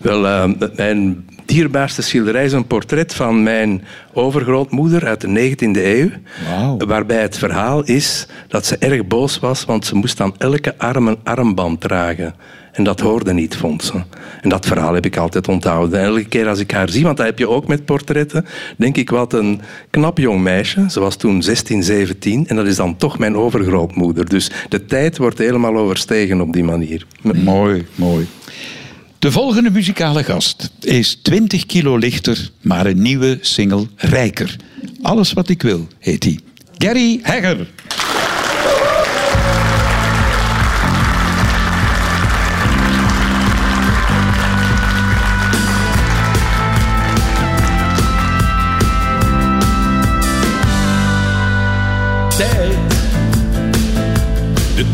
[0.00, 6.10] Wel, eh, mijn dierbaarste schilderij is een portret van mijn overgrootmoeder uit de 19e eeuw.
[6.86, 11.08] Waarbij het verhaal is dat ze erg boos was, want ze moest aan elke arm
[11.08, 12.34] een armband dragen.
[12.72, 14.02] En dat hoorde niet, vond ze.
[14.40, 15.98] En dat verhaal heb ik altijd onthouden.
[15.98, 18.96] En elke keer als ik haar zie, want dat heb je ook met portretten, denk
[18.96, 20.86] ik wat een knap jong meisje.
[20.90, 24.28] Ze was toen 16, 17 en dat is dan toch mijn overgrootmoeder.
[24.28, 27.06] Dus de tijd wordt helemaal overstegen op die manier.
[27.22, 28.26] Mooi, mooi.
[29.18, 34.56] De volgende muzikale gast is 20 kilo lichter, maar een nieuwe single rijker.
[35.02, 36.38] Alles wat ik wil, heet hij.
[36.78, 37.66] Gary Hegger.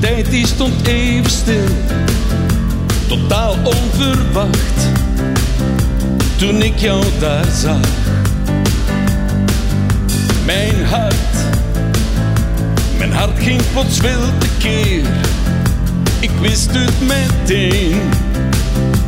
[0.01, 1.69] De tijd die stond even stil,
[3.09, 4.89] totaal onverwacht.
[6.37, 7.81] Toen ik jou daar zag,
[10.45, 11.37] mijn hart,
[12.99, 15.07] mijn hart ging plots wild tekeer.
[16.21, 18.01] Ik wist het meteen,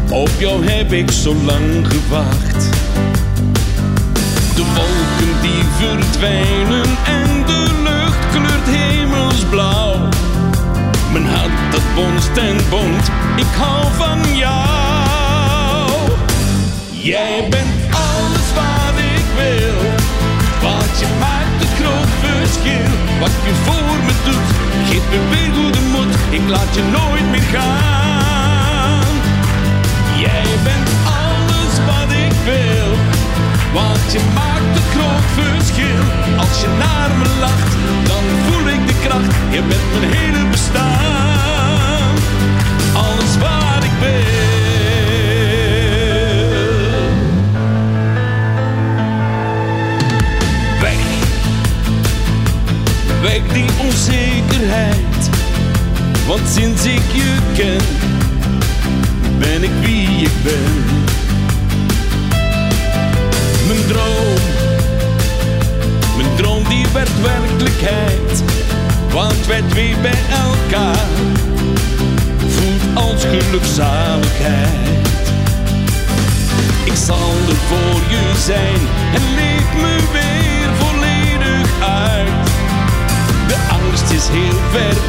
[0.09, 2.69] op jou heb ik zo lang gewacht.
[4.55, 10.09] De wolken die verdwijnen en de lucht kleurt hemelsblauw.
[11.13, 15.91] Mijn hart dat bonst en bonkt, ik hou van jou.
[16.91, 19.81] Jij bent alles wat ik wil,
[20.63, 22.91] want je maakt het groot verschil.
[23.21, 24.51] Wat je voor me doet,
[24.89, 29.15] geeft me weer goede moed, ik laat je nooit meer gaan.
[30.17, 30.89] Jij bent
[31.23, 32.91] alles wat ik wil.
[33.73, 36.03] Want je maakt een groot verschil.
[36.39, 37.80] Als je naar me lacht,
[39.51, 41.20] Je bent mijn hele bestaan.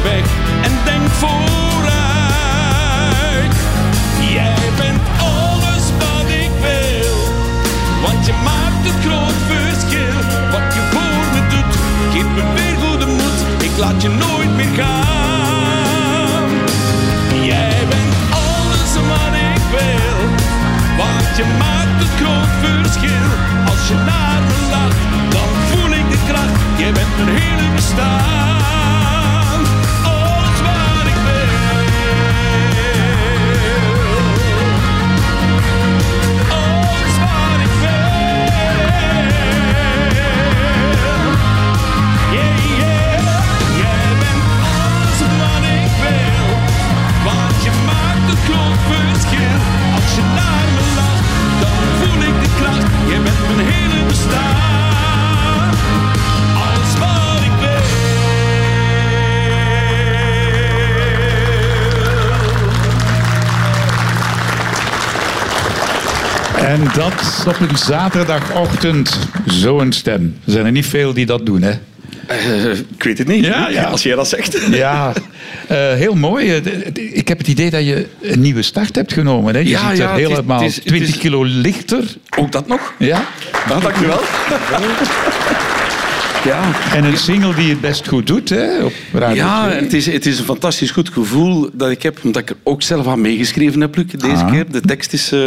[0.04, 1.52] En denk vooruit.
[4.32, 7.16] Jij bent alles wat ik wil,
[8.02, 10.16] want je maakt het groot verschil.
[10.50, 11.74] Wat je voor me doet,
[12.12, 13.38] geeft me weer goede moed.
[13.62, 16.48] Ik laat je nooit meer gaan.
[17.42, 20.18] Jij bent alles wat ik wil.
[20.96, 23.28] Want je maakt het groot verschil.
[23.70, 25.00] Als je naar me lacht,
[25.34, 26.56] dan voel ik de kracht.
[26.76, 28.61] Je bent mijn hele bestaan.
[66.72, 69.18] En dat op een zaterdagochtend.
[69.46, 70.36] Zo'n stem.
[70.46, 71.72] Er zijn er niet veel die dat doen, hè?
[72.26, 73.44] Eh, ik weet het niet.
[73.44, 73.82] Ja, ja.
[73.94, 74.58] Als jij dat zegt.
[74.70, 75.12] Ja,
[75.68, 76.54] eh, heel mooi.
[76.54, 79.54] Eh, Ik heb het idee dat je een nieuwe start hebt genomen.
[79.54, 79.60] Hè?
[79.60, 82.04] Je Ja, ziet er het is- helemaal het is- het 20 is- kilo lichter.
[82.38, 82.94] Ook dat nog?
[82.98, 83.24] Ja?
[83.68, 84.20] Nou, dank u wel.
[86.44, 88.84] Ja, En een single die het best goed doet hè?
[88.84, 89.80] op Radio ja 2.
[89.80, 92.82] het, is, het is een fantastisch goed gevoel dat ik heb, omdat ik er ook
[92.82, 94.50] zelf aan meegeschreven heb, Luc, deze Ah.
[94.50, 94.70] keer.
[94.70, 95.40] De tekst is eh,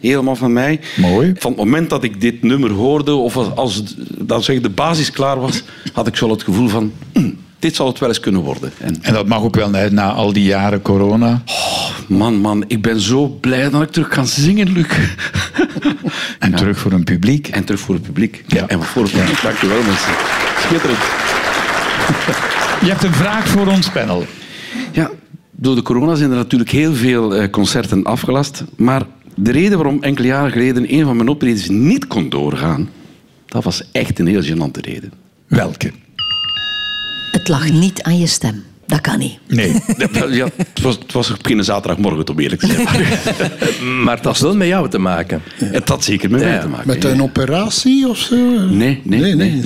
[0.00, 0.80] helemaal van mij.
[0.96, 1.32] Mooi.
[1.38, 3.82] Van het moment dat ik dit nummer hoorde, of als,
[4.18, 7.86] dan zeg, de basis klaar was, had ik zo het gevoel van, "Hm, dit zal
[7.86, 8.72] het wel eens kunnen worden.
[8.78, 11.42] En En dat mag ook wel na, na al die jaren corona.
[12.08, 14.86] man, man, ik ben zo blij dat ik terug kan zingen, Luc.
[16.38, 17.48] En terug voor een publiek.
[17.48, 18.44] En terug voor het publiek.
[18.46, 18.66] Ja.
[18.66, 19.40] En voor het publiek.
[19.60, 20.12] Wel, mensen.
[20.58, 20.98] Schitterend.
[22.80, 24.24] Je hebt een vraag voor ons panel.
[24.92, 25.10] Ja,
[25.50, 28.64] door de corona zijn er natuurlijk heel veel eh, concerten afgelast.
[28.76, 29.02] Maar
[29.34, 32.90] de reden waarom enkele jaren geleden een van mijn optredens niet kon doorgaan,
[33.46, 35.12] dat was echt een heel gênante reden.
[35.46, 35.92] Welke?
[37.46, 38.64] Het lag niet aan je stem.
[38.86, 39.38] Dat kan niet.
[39.48, 39.72] Nee.
[40.30, 42.86] Ja, het, was, het was zaterdagmorgen, om eerlijk te zijn.
[44.04, 45.42] Maar het had wel met jou te maken.
[45.64, 46.60] Het had zeker met mij Ja.
[46.60, 46.86] te maken.
[46.86, 47.08] Met ja.
[47.08, 48.36] een operatie of zo?
[48.70, 49.34] Nee, nee, nee.
[49.34, 49.62] nee,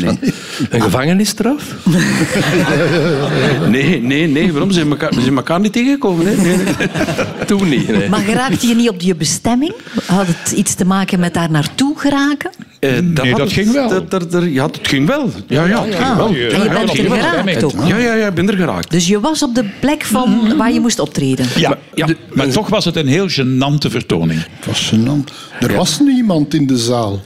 [0.71, 1.65] Een gevangenisstraf?
[3.69, 4.53] Nee, nee, nee.
[4.53, 4.71] Waarom?
[4.71, 6.27] Ze zijn elkaar, zijn elkaar niet tegengekomen.
[6.27, 6.37] Hè?
[6.37, 6.67] Nee, nee.
[7.47, 7.89] Toen niet.
[7.89, 8.09] Nee.
[8.09, 9.73] Maar geraakte je niet op je bestemming?
[10.07, 12.51] Had het iets te maken met daar naartoe geraken?
[12.81, 13.89] Eh, Nee, had dat het- ging wel.
[13.89, 15.31] dat- dat- dat- ja, het ging wel.
[15.47, 16.27] Ja, ja, het ging Ah, wel.
[16.27, 17.73] en je bent er geraakt ook.
[17.87, 18.91] Ja, ja, ja, ik ben er geraakt.
[18.91, 21.47] Dus je was op de plek van waar je moest optreden.
[21.57, 22.07] Ja, ja.
[22.07, 24.41] de- maar toch was het een heel gênante vertoning.
[24.57, 25.33] Het was gênant.
[25.61, 27.21] Er was niemand in de zaal.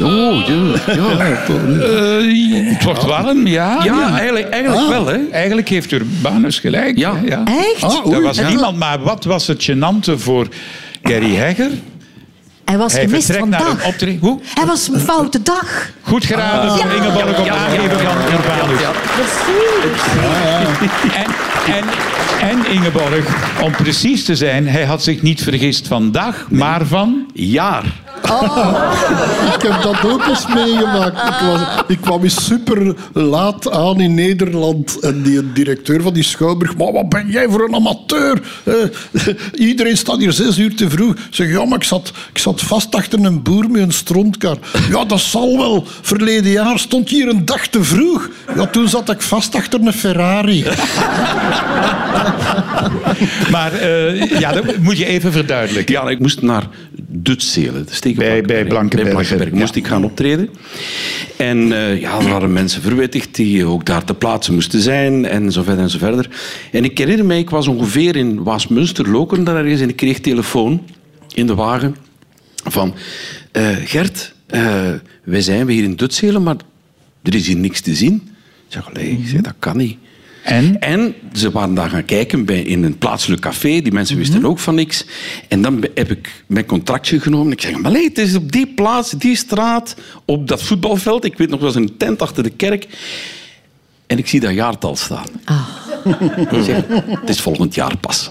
[0.00, 0.94] Oh, ja.
[0.94, 1.36] ja.
[1.80, 3.80] Eh, het wordt warm, ja.
[3.84, 5.18] Ja, eigenlijk, eigenlijk wel, hè.
[5.30, 6.98] Eigenlijk heeft Urbanus gelijk.
[6.98, 7.20] Ja.
[7.26, 7.42] ja.
[7.44, 7.82] Echt?
[7.82, 8.20] Ah, Er oei.
[8.20, 10.48] was niemand, maar wat was het gênante voor
[11.02, 11.70] Gary Hegger?
[12.64, 13.68] Hij was Hij gemist vandaag.
[13.68, 14.20] een optreden.
[14.20, 14.40] Hoe?
[14.54, 15.90] Hij was een foute dag.
[16.02, 18.80] Goed geraden door Ingeborg op aangeven van Urbanus.
[21.14, 21.26] En,
[21.74, 21.84] en,
[22.48, 23.26] en Ingeborg,
[23.62, 27.26] om precies te zijn, hij had zich niet vergist van dag, maar van...
[27.32, 27.84] Jaar.
[29.54, 31.16] Ik heb dat ook eens meegemaakt.
[31.16, 34.98] Ik, was, ik kwam eens super laat aan in Nederland.
[35.00, 36.76] En die directeur van die schouwburg...
[36.76, 38.42] Maar wat ben jij voor een amateur?
[38.64, 38.74] Eh,
[39.68, 41.12] iedereen staat hier zes uur te vroeg.
[41.12, 44.58] Ik zeg, ja, maar ik zat, ik zat vast achter een boer met een strontkar.
[44.90, 45.84] Ja, dat zal wel.
[46.00, 48.28] Verleden jaar stond je hier een dag te vroeg.
[48.56, 50.64] Ja, toen zat ik vast achter een Ferrari.
[53.50, 55.94] Maar eh, ja, dat moet je even verduidelijken.
[55.94, 56.62] Ja, ik moest naar
[58.12, 59.04] Op Bij- bij Blankenberge.
[59.04, 60.48] Bij Blankenberge moest ik gaan optreden.
[61.36, 65.24] En eh, ja, er waren mensen verwittigd die ook daar te plaatsen moesten zijn.
[65.26, 66.28] En zo verder en zo verder.
[66.72, 69.80] En ik herinner mij, ik was ongeveer in Waasmunster, Lokeren daar ergens.
[69.80, 70.82] En ik kreeg telefoon
[71.34, 71.96] in de wagen
[72.64, 72.94] van...
[73.52, 74.90] eh, Gert, eh,
[75.24, 76.56] wij zijn weer in Dutzelen, maar
[77.22, 78.14] er is hier niks te zien.
[78.66, 79.96] Ik zeg, allee, ik zeg, dat kan niet.
[80.44, 80.80] En?
[80.80, 83.80] En ze waren daar gaan kijken bij, in een plaatselijk café.
[83.80, 84.24] Die mensen Mhm.
[84.24, 85.04] wisten ook van niks.
[85.48, 87.52] En dan heb ik mijn contractje genomen.
[87.52, 91.24] Ik zeg, maar nee, het is op die plaats, die straat, op dat voetbalveld.
[91.24, 92.86] Ik weet nog wel eens een tent achter de kerk.
[94.06, 95.26] En ik zie dat jaartal staan.
[95.44, 95.68] Ah.
[96.50, 96.82] Ik zeg,
[97.20, 98.30] het is volgend jaar pas.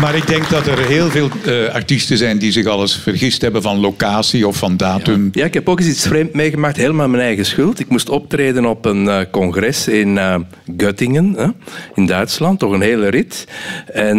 [0.00, 3.42] Maar ik denk dat er heel veel eh, artiesten zijn die zich al eens vergist
[3.42, 5.28] hebben van locatie of van datum.
[5.32, 7.80] Ja, ik heb ook eens iets vreemd meegemaakt, helemaal mijn eigen schuld.
[7.80, 10.36] Ik moest optreden op een eh, congres in eh,
[10.76, 11.54] Göttingen,
[11.94, 13.46] in Duitsland, toch een hele rit.
[13.92, 14.18] En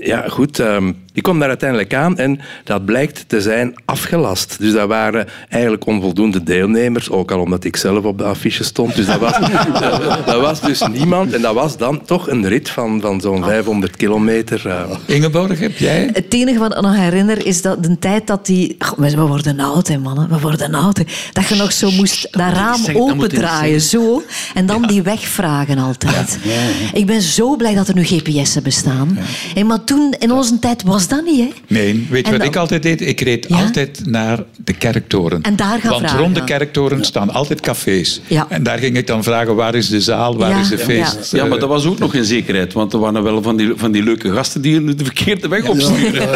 [0.00, 4.56] ja, goed, ehm, ik kom daar uiteindelijk aan en dat blijkt te zijn afgelast.
[4.58, 8.94] Dus dat waren eigenlijk onvoldoende deelnemers, ook al omdat ik zelf op de affiche stond.
[8.96, 9.32] Dus dat was,
[10.26, 11.32] dat, was dus niemand.
[11.32, 14.66] En dat was dan toch een rit van, van zo'n 500 kilometer.
[14.68, 14.82] eh.
[15.06, 16.10] Ingeborg, heb jij?
[16.12, 18.76] Het enige wat ik nog herinner is dat de tijd dat die...
[18.96, 20.28] We we worden oud, hè, mannen.
[20.28, 20.96] We worden oud.
[20.98, 21.04] hè.
[21.32, 24.22] Dat je nog zo moest dat raam opendraaien, zo.
[24.54, 26.38] En dan die weg vragen altijd.
[26.92, 29.18] Ik ben zo blij dat er nu GPS'en bestaan.
[29.54, 31.48] Hé, maar toen, in onze tijd, was dat niet, hè?
[31.66, 33.00] Nee, weet je wat dan- ik altijd deed?
[33.00, 33.56] Ik reed Ja?
[33.62, 35.42] altijd naar de kerktoren.
[35.42, 36.18] En daar gaan Want vragen.
[36.18, 38.20] rond de kerktoren staan altijd cafés.
[38.26, 38.46] Ja.
[38.48, 41.32] En daar ging ik dan vragen, waar is de zaal, waar Ja, is de feest?
[41.32, 42.72] Ja, maar dat was ook nog geen zekerheid.
[42.72, 45.68] Want er waren wel van die, van die leuke gasten die je de verkeerde weg
[45.68, 46.28] opsturen.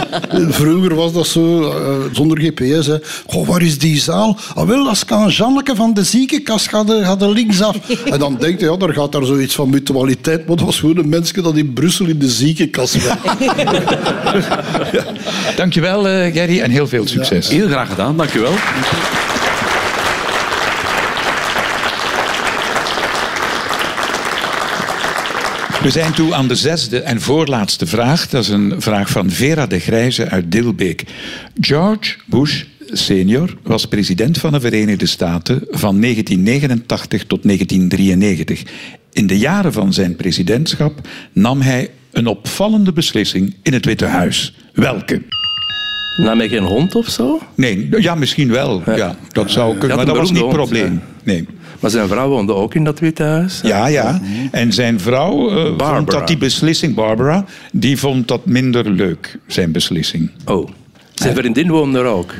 [0.60, 2.86] Vroeger was dat zo, eh, zonder GPS.
[2.86, 2.96] Hè.
[3.26, 4.38] Goh, waar is die zaal?
[4.54, 7.76] Ah, wel, als ik aan Janneke van de ziekenkast ga de, ga de linksaf.
[8.04, 10.46] En dan denk je, ja, daar gaat daar zoiets van mutualiteit.
[10.46, 13.16] Maar dat was gewoon een mensje dat in Brussel in de ziekenkast was.
[15.56, 17.48] Dankjewel, eh Gerry, en heel veel succes.
[17.48, 18.52] Heel graag gedaan, dankjewel.
[25.82, 28.28] We zijn toe aan de zesde en voorlaatste vraag.
[28.28, 31.04] Dat is een vraag van Vera de Grijze uit Dilbeek.
[31.60, 38.62] George Bush senior was president van de Verenigde Staten van 1989 tot 1993.
[39.12, 44.54] In de jaren van zijn presidentschap nam hij een opvallende beslissing in het Witte Huis.
[44.72, 45.22] Welke?
[46.16, 47.40] Nam ik een hond of zo?
[47.54, 48.82] Nee, ja, misschien wel.
[48.96, 51.02] Ja, dat zou kunnen, maar dat was niet het probleem.
[51.24, 51.46] Nee.
[51.80, 53.60] Maar zijn vrouw woonde ook in dat Witte Huis.
[53.62, 54.20] Ja, ja.
[54.50, 59.72] En zijn vrouw eh, vond dat die beslissing, Barbara, die vond dat minder leuk, zijn
[59.72, 60.30] beslissing.
[60.44, 60.68] Oh.
[61.20, 62.34] Zijn vriendin woonde er ook.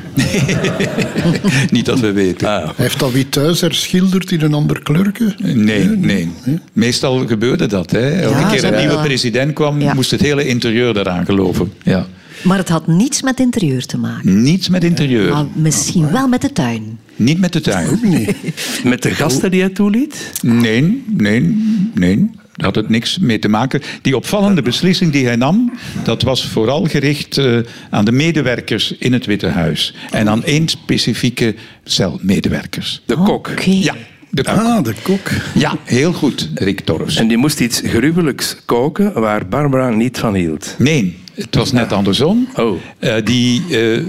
[1.71, 2.47] Niet dat we weten.
[2.47, 2.69] Ah.
[2.75, 5.35] Heeft dat wie thuis herschilderd in een ander kleurke?
[5.43, 6.29] Nee, nee.
[6.73, 7.91] Meestal gebeurde dat.
[7.91, 8.09] Hè.
[8.21, 8.79] Elke Ja, keer een ja.
[8.79, 9.93] nieuwe president kwam, Ja.
[9.93, 11.73] moest het hele interieur eraan geloven.
[11.83, 12.05] Ja.
[12.43, 14.41] Maar het had niets met interieur te maken.
[14.41, 15.31] Niets met interieur.
[15.31, 16.99] Maar misschien wel met de tuin.
[17.15, 17.99] Niet met de tuin.
[18.83, 20.31] Met de gasten die hij toeliet?
[20.41, 21.63] Nee, nee,
[21.93, 22.29] nee.
[22.61, 23.81] Daar had het niks mee te maken.
[24.01, 25.71] Die opvallende beslissing die hij nam,
[26.03, 27.57] dat was vooral gericht eh,
[27.89, 29.95] aan de medewerkers in het Witte Huis.
[30.11, 33.01] En aan één specifieke cel medewerkers.
[33.05, 33.47] De kok.
[33.49, 33.69] Oké.
[33.69, 33.95] Ja,
[34.29, 34.53] de kok.
[34.53, 35.29] Ah, de kok.
[35.53, 37.15] Ja, heel goed, Rick Torres.
[37.15, 40.75] En die moest iets gruwelijks koken waar Barbara niet van hield.
[40.77, 42.47] Nee, het was net andersom.
[42.55, 42.79] Oh.
[42.99, 44.01] Eh, die eh,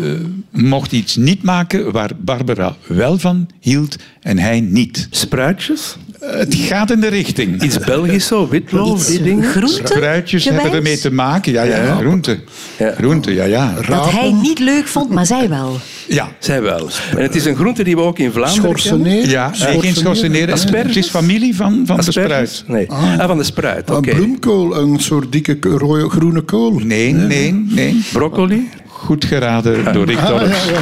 [0.50, 5.06] mocht iets niet maken waar Barbara wel van hield en hij niet.
[5.10, 5.96] Spruitjes?
[6.22, 7.62] Eh, het gaat in de richting.
[7.62, 9.44] Iets Belgisch zo, witloof, Iets die dingen?
[9.50, 9.80] groente?
[9.86, 10.82] Spruitjes hebben gewijs?
[10.84, 11.52] ermee te maken.
[11.52, 11.96] Ja, ja, Ja.
[11.96, 12.38] groente.
[12.78, 12.92] Ja.
[12.98, 13.74] Groente, ja, ja.
[13.88, 15.78] Dat hij niet leuk vond, maar zij wel.
[16.08, 16.88] Ja, Zij wel.
[17.16, 18.80] En het is een groente die we ook in Vlaanderen kennen.
[18.80, 19.28] Schorseneer.
[19.28, 20.54] ja nee, geen schorseneren.
[20.54, 20.94] Asperges?
[20.94, 22.64] Het is familie van, van de spruit.
[22.66, 22.90] Nee.
[22.90, 24.10] Ah, van de spruit, oké.
[24.10, 26.72] Een bloemkool, een soort dikke rode, groene kool.
[26.84, 28.02] Nee, nee, nee.
[28.12, 28.68] Broccoli?
[28.88, 30.64] Goed geraden door Rick Ah, ja, Torres.
[30.64, 30.80] ja, ja.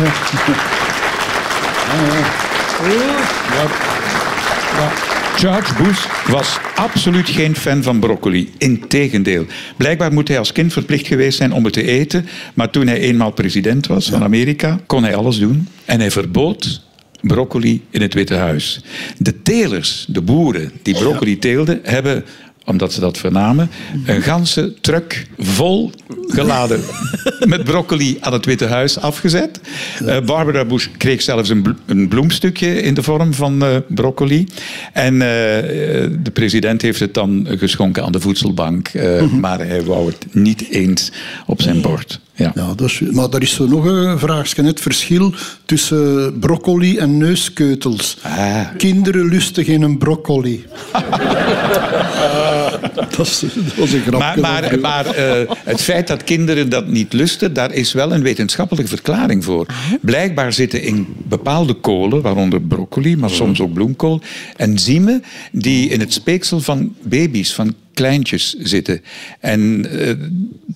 [5.40, 8.50] George Bush was absoluut geen fan van broccoli.
[8.58, 9.46] Integendeel.
[9.76, 12.26] Blijkbaar moet hij als kind verplicht geweest zijn om het te eten.
[12.54, 15.68] Maar toen hij eenmaal president was van Amerika, kon hij alles doen.
[15.84, 16.82] En hij verbood
[17.20, 18.80] broccoli in het Witte Huis.
[19.18, 22.24] De telers, de boeren die broccoli teelden, hebben
[22.70, 23.70] omdat ze dat vernamen,
[24.06, 25.90] een ganse truck vol
[26.28, 26.80] geladen
[27.52, 29.60] met broccoli aan het Witte Huis afgezet.
[30.06, 34.46] Eh, Barbara Bush kreeg zelfs een, een bloemstukje in de vorm van eh, broccoli.
[34.92, 35.18] En eh,
[36.22, 40.68] de president heeft het dan geschonken aan de voedselbank, eh, maar hij wou het niet
[40.68, 41.12] eens
[41.46, 42.20] op zijn bord.
[42.40, 42.74] Ja.
[42.84, 44.62] Is, maar er is zo nog een vraagje.
[44.62, 48.16] Het verschil tussen broccoli en neuskeutels.
[48.22, 48.60] Ah.
[48.76, 50.64] Kinderen lusten geen broccoli.
[53.16, 54.18] dat, is, dat was een grapje.
[54.18, 58.22] Maar, maar, maar eh, het feit dat kinderen dat niet lusten, daar is wel een
[58.22, 59.66] wetenschappelijke verklaring voor.
[60.00, 64.20] Blijkbaar zitten in bepaalde kolen, waaronder broccoli, maar soms ook bloemkool,
[64.56, 69.02] enzymen die in het speeksel van baby's, van kleintjes zitten.
[69.40, 70.14] En eh,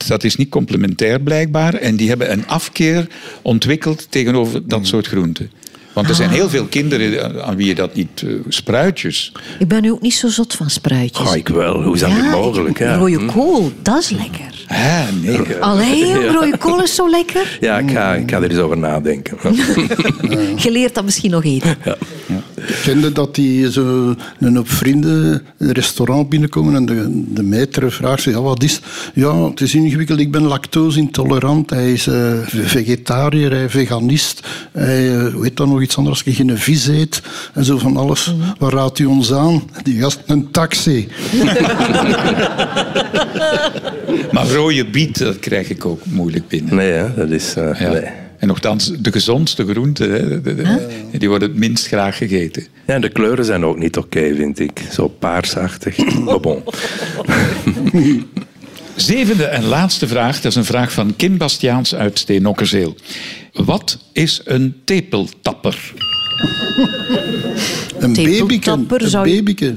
[0.07, 1.75] dat is niet complementair blijkbaar.
[1.75, 3.07] En die hebben een afkeer
[3.43, 5.51] ontwikkeld tegenover dat soort groenten.
[5.93, 8.23] Want er zijn heel veel kinderen aan wie je dat niet...
[8.27, 9.33] eh, spruitjes.
[9.59, 11.29] Ik ben nu ook niet zo zot van spruitjes.
[11.29, 11.83] Oh, ik wel.
[11.83, 12.79] Hoe is dat mogelijk?
[12.79, 12.97] Ja.
[12.97, 13.27] Rode Hm.
[13.27, 14.65] kool, dat is lekker.
[14.69, 15.39] Ah, nee.
[15.61, 17.59] Allee, rode kool is zo lekker.
[17.61, 19.37] Ja, ik ga, ik ga er eens over nadenken.
[20.65, 21.77] Je leert dat misschien nog eten.
[22.55, 27.93] Ik kende dat die zo een op vrienden een restaurant binnenkomen en de, de meter
[27.93, 28.83] vraagt ze, ja, wat is het?
[29.15, 35.11] Ja, het is ingewikkeld, ik ben lactose-intolerant, hij is eh, vegetariër, hij is veganist, hij
[35.17, 37.23] uh, weet dan nog iets anders, als je geen vis eet
[37.55, 38.35] en zo van alles.
[38.59, 39.63] Waar raadt u ons aan?
[39.83, 41.09] Die gast, een taxi.
[44.33, 46.75] Maar rode biet, dat krijg ik ook moeilijk binnen.
[46.75, 47.55] Nee, hè, dat is...
[47.55, 47.91] eh, Ja.
[47.93, 48.09] nee.
[48.39, 52.67] En nogthans, de gezondste groenten, hè, de- de- die worden het minst graag gegeten.
[52.87, 54.83] Ja, en de kleuren zijn ook niet oké, vind ik.
[54.93, 55.97] Zo paarsachtig.
[56.25, 56.63] Maar bon.
[58.97, 62.95] Zevende en laatste vraag, dat is een vraag van Kim Bastiaans uit Steenokkerzeel.
[63.53, 65.93] Wat is een tepeltapper?
[67.99, 68.71] Een babyke.
[68.71, 69.75] Een zou je- babyke.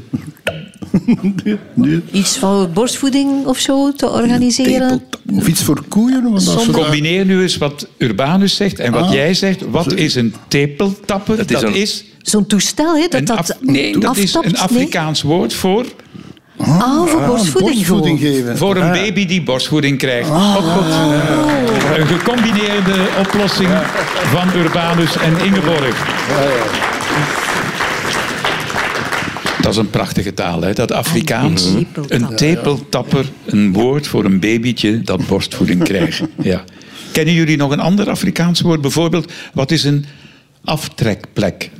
[2.12, 5.02] Iets van borstvoeding of zo te organiseren.
[5.34, 6.32] Of iets voor koeien.
[6.32, 9.14] Want Combineer nu eens wat Urbanus zegt en wat Ah.
[9.14, 9.70] jij zegt.
[9.70, 11.38] Wat is een tepeltapper?
[11.38, 14.58] Dat Dat is Zo'n toestel, hè, dat dat Af- nee, dat is een nee?
[14.58, 15.86] Afrikaans woord voor,
[16.58, 17.74] Ah, voor Ah, borstvoeding.
[17.76, 18.58] borstvoeding geven.
[18.58, 20.30] voor een baby die borstvoeding krijgt.
[20.30, 20.86] Oh, God.
[21.98, 23.70] Een gecombineerde oplossing
[24.32, 26.06] van Urbanus en Ingeborg.
[29.68, 30.74] Dat is een prachtige taal, hè?
[30.74, 31.66] dat Afrikaans.
[31.66, 32.30] Een tepeltapper.
[32.30, 36.22] Een tepeltapper, een woord voor een babytje dat borstvoeding krijgt.
[36.42, 36.64] Ja.
[37.12, 38.82] Kennen jullie nog een ander Afrikaans woord?
[38.82, 40.06] Bijvoorbeeld, wat is een
[40.64, 41.70] aftrekplek?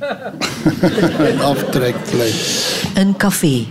[1.18, 2.32] Een aftrekplek.
[2.94, 3.64] Een café.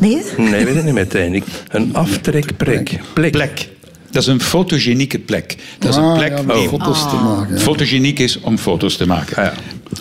[0.00, 0.22] Nee?
[0.36, 1.42] Nee, weet ik niet meteen.
[1.68, 3.00] Een aftrekplek.
[3.14, 3.32] Plek.
[3.32, 3.68] Plek.
[4.10, 5.56] Dat is een fotogenieke plek.
[5.78, 7.60] Dat is een Ah, plek ja, om die foto's te maken.
[7.60, 9.36] fotogeniek is om foto's te maken.
[9.36, 9.52] Ah,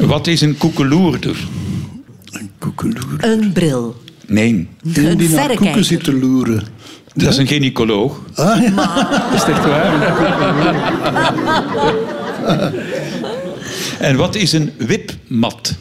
[0.08, 1.38] Wat is een koekeloerder?
[3.18, 3.96] Een bril.
[4.28, 5.84] Nee, Een die naar koeken verrekijker.
[5.84, 6.64] zit te loeren.
[7.16, 8.20] dat is een gynaecoloog.
[8.36, 9.32] Ah, ja.
[9.36, 10.14] Is echt waar?
[14.00, 15.76] En wat is een wipmat?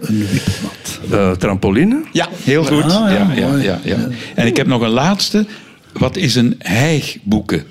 [0.00, 1.00] Een wipmat.
[1.10, 2.02] Eh, trampoline?
[2.12, 2.82] Ja, heel goed.
[2.82, 4.08] Ah, ja, ja, ja, ja.
[4.34, 5.46] En ik heb nog een laatste.
[5.92, 7.64] Wat is een hijgboeken?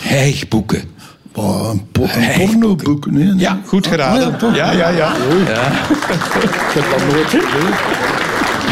[0.00, 0.82] Hijgboeken.
[1.38, 3.10] Oh, een, po een pornoboek.
[3.10, 3.36] Nee, nee.
[3.36, 4.24] Ja, goed geraden.
[4.26, 4.54] Ah, ja, toch?
[4.56, 5.12] Ja, ja, ja.
[5.14, 7.32] Ik heb dat nooit.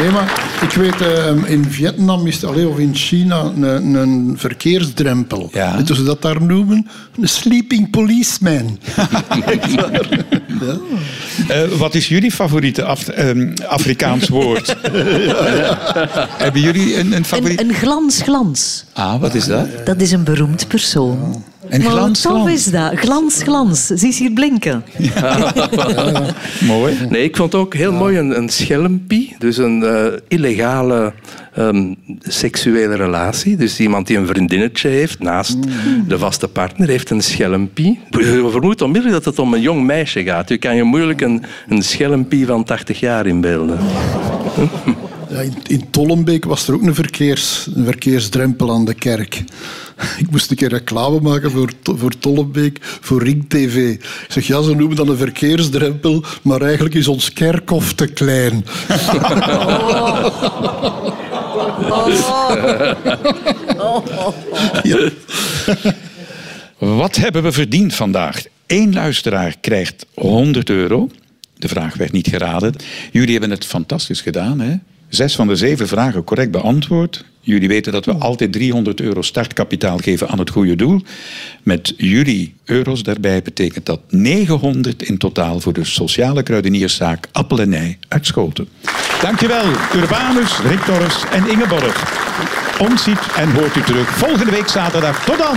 [0.01, 4.35] Nee, maar ik weet, eh, in Vietnam is het, allee, of in China een, een
[4.39, 5.49] verkeersdrempel.
[5.53, 5.77] Ja.
[5.77, 6.87] Weet je hoe ze dat daar noemen?
[7.21, 8.79] Een sleeping policeman.
[11.49, 14.77] Eh, wat is jullie favoriete Af- ehm, Afrikaans woord?
[16.45, 17.61] Hebben jullie een, een favoriet?
[17.61, 18.85] Een, een glans, glans.
[18.93, 19.67] Ah, wat is dat?
[19.87, 21.45] Dat is een beroemd persoon.
[21.69, 22.67] Een maar glans, wat tof glans.
[22.67, 22.93] is dat?
[22.95, 23.87] Glans, glans.
[23.87, 24.85] Zie ze hier blinken.
[26.61, 26.97] Mooi.
[27.09, 29.37] Nee, ik vond ook heel mooi een, een schelmpie.
[29.39, 31.13] Dus een eh, illegale
[31.55, 33.57] ehm, seksuele relatie.
[33.57, 35.57] Dus iemand die een vriendinnetje heeft naast
[36.09, 38.01] de vaste partner, heeft een schelmpie.
[38.11, 40.49] Je vermoedt onmiddellijk dat het om een jong meisje gaat.
[40.49, 43.79] Je kan je moeilijk een, een schelmpie van 80 jaar inbeelden.
[45.29, 49.45] Ja, in, in Tollenbeek was er ook een, verkeers, een verkeersdrempel aan de kerk.
[50.23, 53.93] Ik moest een keer reclame maken voor, voor Tollenbeek, voor Ring TV.
[53.93, 58.65] Ik zeg, ja, ze noemen dat een verkeersdrempel, maar eigenlijk is ons kerkhof te klein.
[64.83, 65.11] Ja.
[66.79, 68.43] Wat hebben we verdiend vandaag?
[68.67, 71.11] Eén luisteraar krijgt 100 euro.
[71.57, 72.75] De vraag werd niet geraden.
[73.13, 74.61] Jullie hebben het fantastisch gedaan.
[74.61, 74.75] Hè?
[75.09, 77.25] Zes van de zeven vragen correct beantwoord.
[77.41, 81.01] Jullie weten dat we altijd 300 euro startkapitaal geven aan het goede doel.
[81.63, 87.69] Met jullie euro's daarbij betekent dat 900 in totaal voor de sociale kruidenierszaak Appel en
[87.69, 88.69] Nij uit Schoten.
[89.21, 92.25] Dankjewel, Urbanus, Rick Torres en Ingeborg.
[92.79, 95.25] Ons ziet en hoort u terug volgende week zaterdag.
[95.25, 95.57] Tot dan!